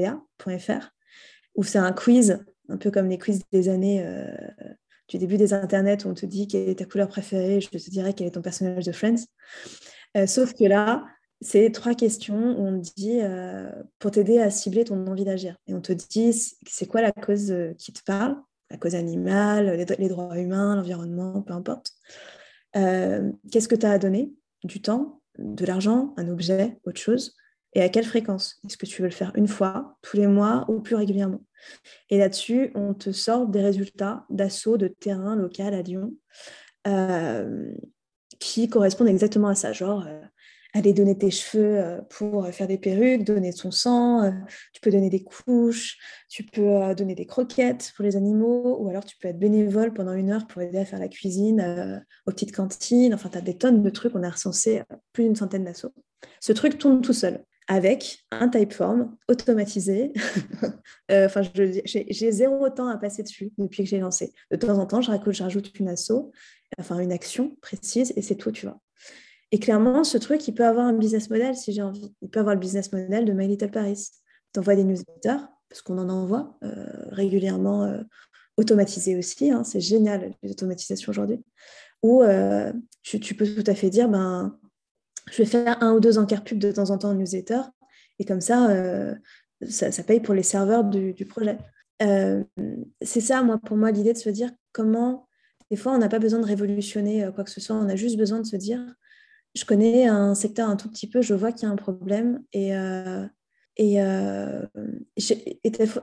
[1.55, 4.03] où c'est un quiz, un peu comme les quiz des années.
[4.05, 4.35] Euh,
[5.07, 7.89] du début des internets où on te dit quelle est ta couleur préférée, je te
[7.91, 9.27] dirais quel est ton personnage de Friends.
[10.17, 11.05] Euh, sauf que là,
[11.41, 15.57] c'est trois questions où on dit euh, pour t'aider à cibler ton envie d'agir.
[15.67, 16.33] Et on te dit
[16.67, 18.35] c'est quoi la cause qui te parle,
[18.71, 21.91] la cause animale, les, droits humains, l'environnement, peu importe.
[22.73, 24.33] Qu'est-ce que tu as à donner?
[24.63, 27.35] Du temps, de l'argent, un objet, autre chose?
[27.75, 29.33] Et à quelle fréquence Est-ce que tu veux le faire?
[29.35, 31.41] Une fois, tous les mois ou plus régulièrement?
[32.09, 36.13] Et là-dessus, on te sort des résultats d'assaut de terrain local à Lyon
[36.87, 37.73] euh,
[38.39, 40.21] qui correspondent exactement à ça, genre euh,
[40.73, 44.31] aller donner tes cheveux euh, pour faire des perruques, donner son sang,
[44.71, 45.97] tu peux donner des couches,
[46.29, 50.13] tu peux donner des croquettes pour les animaux, ou alors tu peux être bénévole pendant
[50.13, 53.13] une heure pour aider à faire la cuisine aux petites cantines.
[53.13, 55.93] Enfin, tu as des tonnes de trucs, on a recensé plus d'une centaine d'assauts.
[56.39, 60.13] Ce truc tourne tout seul avec un typeform automatisé.
[61.11, 64.33] Euh, enfin, j'ai zéro temps à passer dessus depuis que j'ai lancé.
[64.49, 65.11] De temps en temps, je
[65.43, 66.31] rajoute une asso,
[66.79, 68.81] enfin une action précise, et c'est tout, tu vois.
[69.51, 72.11] Et clairement, ce truc, il peut avoir un business model si j'ai envie.
[72.23, 74.07] Il peut avoir le business model de My Little Paris.
[74.51, 78.01] Tu envoies des newsletters, parce qu'on en envoie euh, régulièrement, euh,
[78.57, 79.51] automatisés aussi.
[79.51, 81.39] Hein, c'est génial, les automatisations aujourd'hui.
[82.01, 82.23] Ou
[83.03, 84.57] tu, tu, peux tout à fait dire, ben,
[85.31, 87.61] je vais faire un ou deux encarts pub de temps en temps en newsletter.
[88.19, 89.15] Et comme ça, euh,
[89.67, 91.57] ça, paye pour les serveurs du, projet.
[92.01, 92.43] Euh,
[93.01, 95.27] c'est ça, moi, pour moi, l'idée de se dire comment,
[95.71, 97.95] des fois, on n'a pas besoin de révolutionner euh, quoi que ce soit, on a
[97.95, 98.79] juste besoin de se dire,
[99.55, 102.43] je connais un secteur un tout petit peu, je vois qu'il y a un problème
[102.53, 102.73] et
[103.77, 103.99] Et,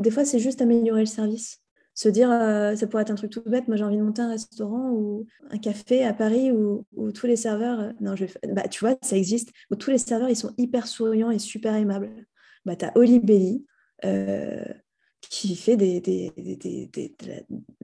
[0.01, 1.63] des fois, c'est juste améliorer le service.
[2.03, 2.31] Se dire,
[2.77, 3.69] ça pourrait être un truc tout bête.
[3.69, 7.37] Moi, j'ai envie de monter un restaurant ou un café à Paris où, tous les
[7.37, 10.89] serveurs, non, je bah, tu vois, ça existe, où tous les serveurs, ils sont hyper
[10.89, 12.11] souriants et super aimables.
[12.65, 13.65] Bah, tu as Oli Belly,
[15.21, 16.33] qui fait des,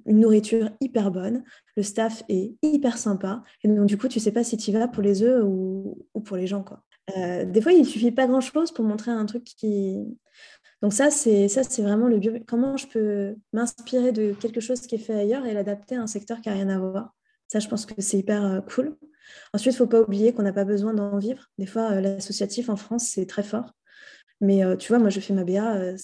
[0.04, 1.44] une nourriture hyper bonne.
[1.76, 3.44] Le staff est hyper sympa.
[3.62, 6.36] Et donc, du coup, tu sais pas si tu vas pour les œufs ou, pour
[6.36, 6.64] les gens.
[6.64, 6.82] Quoi.
[7.16, 9.98] Euh, des fois, il suffit pas grand-chose pour montrer un truc qui...
[10.82, 12.32] Donc ça, c'est ça, c'est vraiment le bio...
[12.46, 16.06] Comment je peux m'inspirer de quelque chose qui est fait ailleurs et l'adapter à un
[16.06, 17.14] secteur qui n'a rien à voir.
[17.48, 18.96] Ça, je pense que c'est hyper euh, cool.
[19.52, 21.50] Ensuite, il ne faut pas oublier qu'on n'a pas besoin d'en vivre.
[21.58, 23.72] Des fois, euh, l'associatif en France, c'est très fort.
[24.40, 25.96] Mais euh, tu vois, moi, je fais ma BA,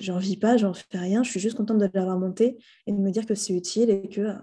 [0.00, 1.22] j'en vis pas, j'en fais rien.
[1.22, 4.08] Je suis juste contente de l'avoir montée et de me dire que c'est utile et
[4.08, 4.34] que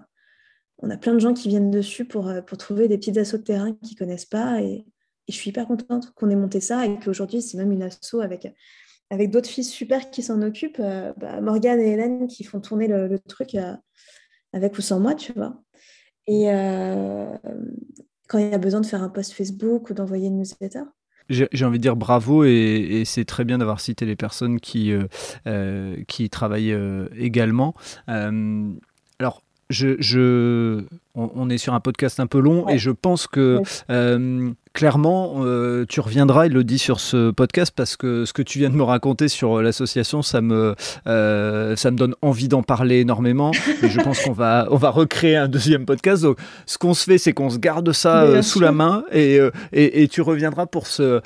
[0.78, 3.74] on a plein de gens qui viennent dessus pour, trouver des petites assauts de terrain
[3.74, 4.62] qu'ils connaissent pas.
[4.62, 4.86] Et,
[5.28, 8.46] je suis hyper contente qu'on ait monté ça et qu'aujourd'hui, c'est même une asso avec,
[9.14, 10.82] avec d'autres filles super qui s'en occupent.
[11.16, 13.56] Bah, Morgane et Hélène qui font tourner le, truc
[14.52, 15.62] avec ou sans moi, tu vois.
[16.26, 16.46] Et
[18.28, 20.82] quand il y a besoin de faire un post Facebook ou d'envoyer une newsletter,
[21.30, 25.06] j'ai envie de dire bravo et, c'est très bien d'avoir cité les personnes qui, euh,
[25.46, 27.74] euh, qui travaillent euh, également.
[29.70, 30.84] Alors, je, je
[31.14, 33.62] on, est sur un podcast un peu long et je pense que
[34.74, 38.58] clairement, euh, tu reviendras, il le dit sur ce podcast, parce que ce que tu
[38.58, 40.74] viens de me raconter sur euh, l'association, ça me,
[41.06, 43.52] euh, ça me donne envie d'en parler énormément.
[43.82, 46.24] et je pense qu'on va, on va recréer un deuxième podcast.
[46.24, 49.38] Donc, ce qu'on se fait, c'est qu'on se garde ça sous la main et,
[49.72, 51.20] et, tu reviendras pour, ce,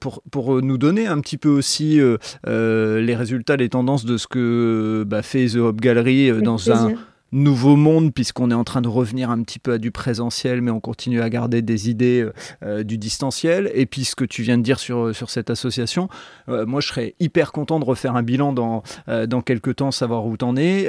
[0.00, 2.00] pour, pour nous donner un petit peu aussi
[2.44, 6.94] les résultats, les tendances de ce que bah, fait The Hop Gallery dans un
[7.32, 10.70] nouveau monde puisqu'on est en train de revenir un petit peu à du présentiel mais
[10.70, 13.70] on continue à garder des idées euh, euh, du distanciel.
[13.74, 16.08] Et puis ce que tu viens de dire sur, sur cette association
[16.48, 20.26] euh, moi je serais hyper content de refaire un bilan dans, dans quelques temps savoir
[20.26, 20.88] où t'en es.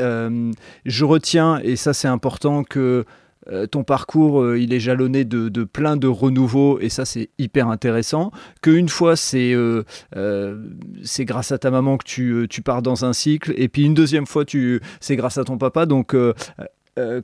[0.85, 3.05] Je retiens et ça c'est important que
[3.51, 7.67] euh, ton parcours, euh, il est jalonné de, plein de renouveaux et ça c'est hyper
[7.67, 8.31] intéressant.
[8.61, 9.83] Qu'une fois c'est euh,
[11.03, 13.93] c'est grâce à ta maman que tu, tu, pars dans un cycle et puis une
[13.93, 14.43] deuxième fois
[14.99, 15.85] c'est grâce à ton papa.
[15.85, 16.15] Donc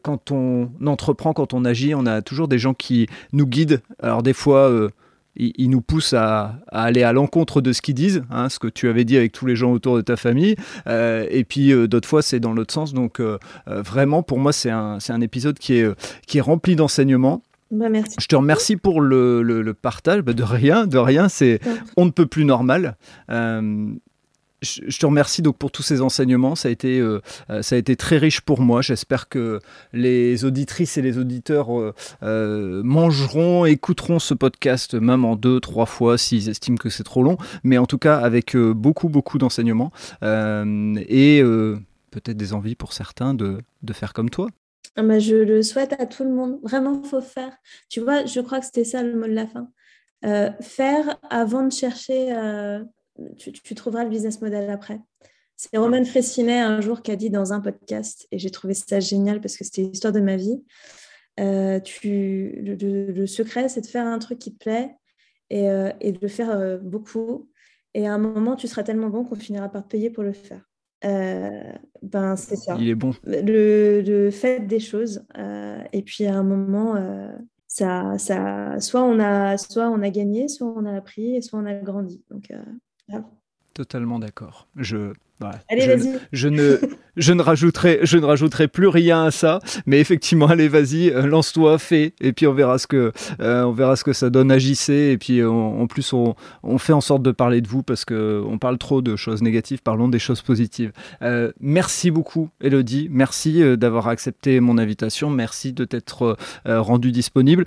[0.01, 3.81] quand on entreprend, quand on agit, on a toujours des gens qui nous guident.
[4.01, 4.71] Alors des fois
[5.39, 8.89] ils, nous poussent à, aller à l'encontre de ce qu'ils disent, hein, ce que tu
[8.89, 10.55] avais dit avec tous les gens autour de ta famille.
[10.87, 12.93] Euh, et puis euh, d'autres fois, c'est dans l'autre sens.
[12.93, 13.37] Donc euh,
[13.67, 15.87] vraiment, pour moi, c'est un, un, épisode qui est,
[16.27, 17.41] qui est rempli d'enseignements.
[17.71, 18.15] Bah, merci.
[18.19, 20.21] Je te remercie pour le, le, partage.
[20.21, 21.29] Bah, de rien, de rien.
[21.29, 21.59] C'est
[21.97, 22.97] on ne peut plus normal
[24.61, 26.55] je te remercie donc pour tous ces enseignements.
[26.55, 28.81] Ça a été, euh, euh, ça a été très riche pour moi.
[28.81, 29.59] J'espère que
[29.93, 31.69] les auditrices et les auditeurs
[32.23, 37.23] euh, mangeront, écouteront ce podcast même en deux, trois fois s'ils estiment que c'est trop
[37.23, 37.37] long.
[37.63, 39.91] Mais en tout cas, avec beaucoup, beaucoup d'enseignements
[40.21, 41.41] et
[42.11, 44.47] peut-être des envies pour certains de, de faire comme toi.
[44.95, 46.59] Ah bah, je le souhaite à tout le monde.
[46.63, 47.53] Vraiment, faut faire.
[47.89, 49.69] Tu vois, je crois que c'était ça le mot de la fin.
[50.61, 52.33] faire avant de chercher
[53.37, 54.99] tu, trouveras le business model après.
[55.55, 58.99] C'est Roman Fressinet un jour qui a dit dans un podcast, et j'ai trouvé ça
[58.99, 60.63] génial parce que c'était l'histoire de ma vie.
[61.39, 64.95] Euh, tu, le, secret, c'est de faire un truc qui te plaît
[65.49, 67.49] et, euh, de le faire euh, beaucoup.
[67.93, 70.33] Et à un moment, tu seras tellement bon qu'on finira par te payer pour le
[70.33, 70.61] faire.
[71.01, 72.77] ben, c'est ça.
[72.79, 73.13] Il est bon.
[73.23, 75.23] Le, le fait des choses.
[75.93, 76.95] et puis à un moment,
[77.67, 81.59] ça, ça, soit, on a, soit on a gagné, soit on a appris, et soit
[81.59, 82.23] on a grandi.
[82.29, 82.51] Donc,
[83.73, 84.67] Totalement d'accord.
[84.75, 85.13] Je,
[85.69, 86.77] allez, je, je, ne,
[87.15, 91.25] je, ne rajouterai, je ne rajouterai plus rien à ça, mais effectivement, allez, vas-y, euh,
[91.27, 94.51] lance-toi, fais, et puis on verra ce que, euh, on verra ce que ça donne,
[94.51, 98.05] agissez, et puis en plus, on, on, fait en sorte de parler de vous parce
[98.05, 100.91] qu'on parle trop de choses négatives, parlons des choses positives.
[101.21, 107.65] Euh, merci beaucoup, Elodie, merci d'avoir accepté mon invitation, merci de t'être rendu disponible.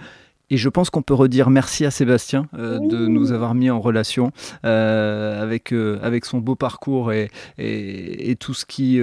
[0.53, 3.81] Et je pense qu'on peut redire merci à Sébastien euh, de nous avoir mis en
[3.81, 4.33] relation
[4.67, 9.01] euh, avec, euh, avec son beau parcours et, et, tout ce qui,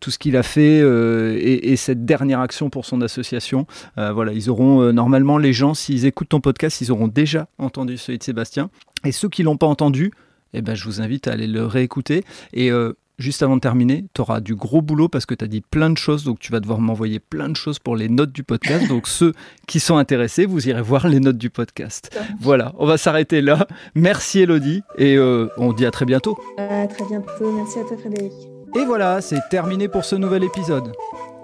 [0.00, 3.66] tout ce qu'il a fait et, cette dernière action pour son association.
[3.96, 8.16] voilà, ils auront normalement les gens, s'ils écoutent ton podcast, ils auront déjà entendu celui
[8.16, 8.70] de Sébastien.
[9.04, 10.10] Et ceux qui l'ont pas entendu,
[10.54, 12.24] eh ben, je vous invite à aller le réécouter.
[12.54, 12.70] Et
[13.18, 15.90] juste avant de terminer, tu auras du gros boulot parce que tu as dit plein
[15.90, 18.88] de choses, donc tu vas devoir m'envoyer plein de choses pour les notes du podcast.
[18.88, 19.32] donc ceux
[19.66, 22.18] qui sont intéressés, vous irez voir les notes du podcast.
[22.40, 23.66] Voilà, on va s'arrêter là.
[23.94, 26.38] Merci Elodie et euh, on dit à très bientôt.
[26.58, 28.32] À très bientôt, merci à toi Frédéric.
[28.74, 30.92] Et voilà, c'est terminé pour ce nouvel épisode.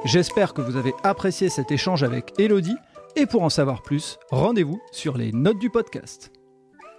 [0.04, 2.76] J'espère que vous avez apprécié cet échange avec Elodie
[3.16, 6.30] et pour en savoir plus, rendez-vous sur les notes du podcast.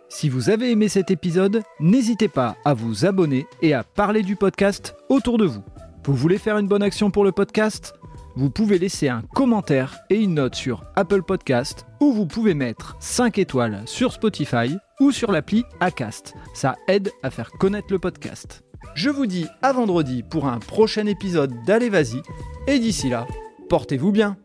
[0.10, 4.36] Si vous avez aimé cet épisode, n'hésitez pas à vous abonner et à parler du
[4.36, 5.62] podcast autour de vous.
[6.04, 7.94] Vous voulez faire une bonne action pour le podcast?
[8.36, 12.96] Vous pouvez laisser un commentaire et une note sur Apple Podcast ou vous pouvez mettre
[13.00, 16.34] 5 étoiles sur Spotify ou sur l'appli Acast.
[16.56, 18.64] Ça aide à faire connaître le podcast.
[18.96, 22.22] Je vous dis à vendredi pour un prochain épisode d'Allez Vas-y
[22.68, 23.28] et d'ici là,
[23.70, 24.38] portez-vous bien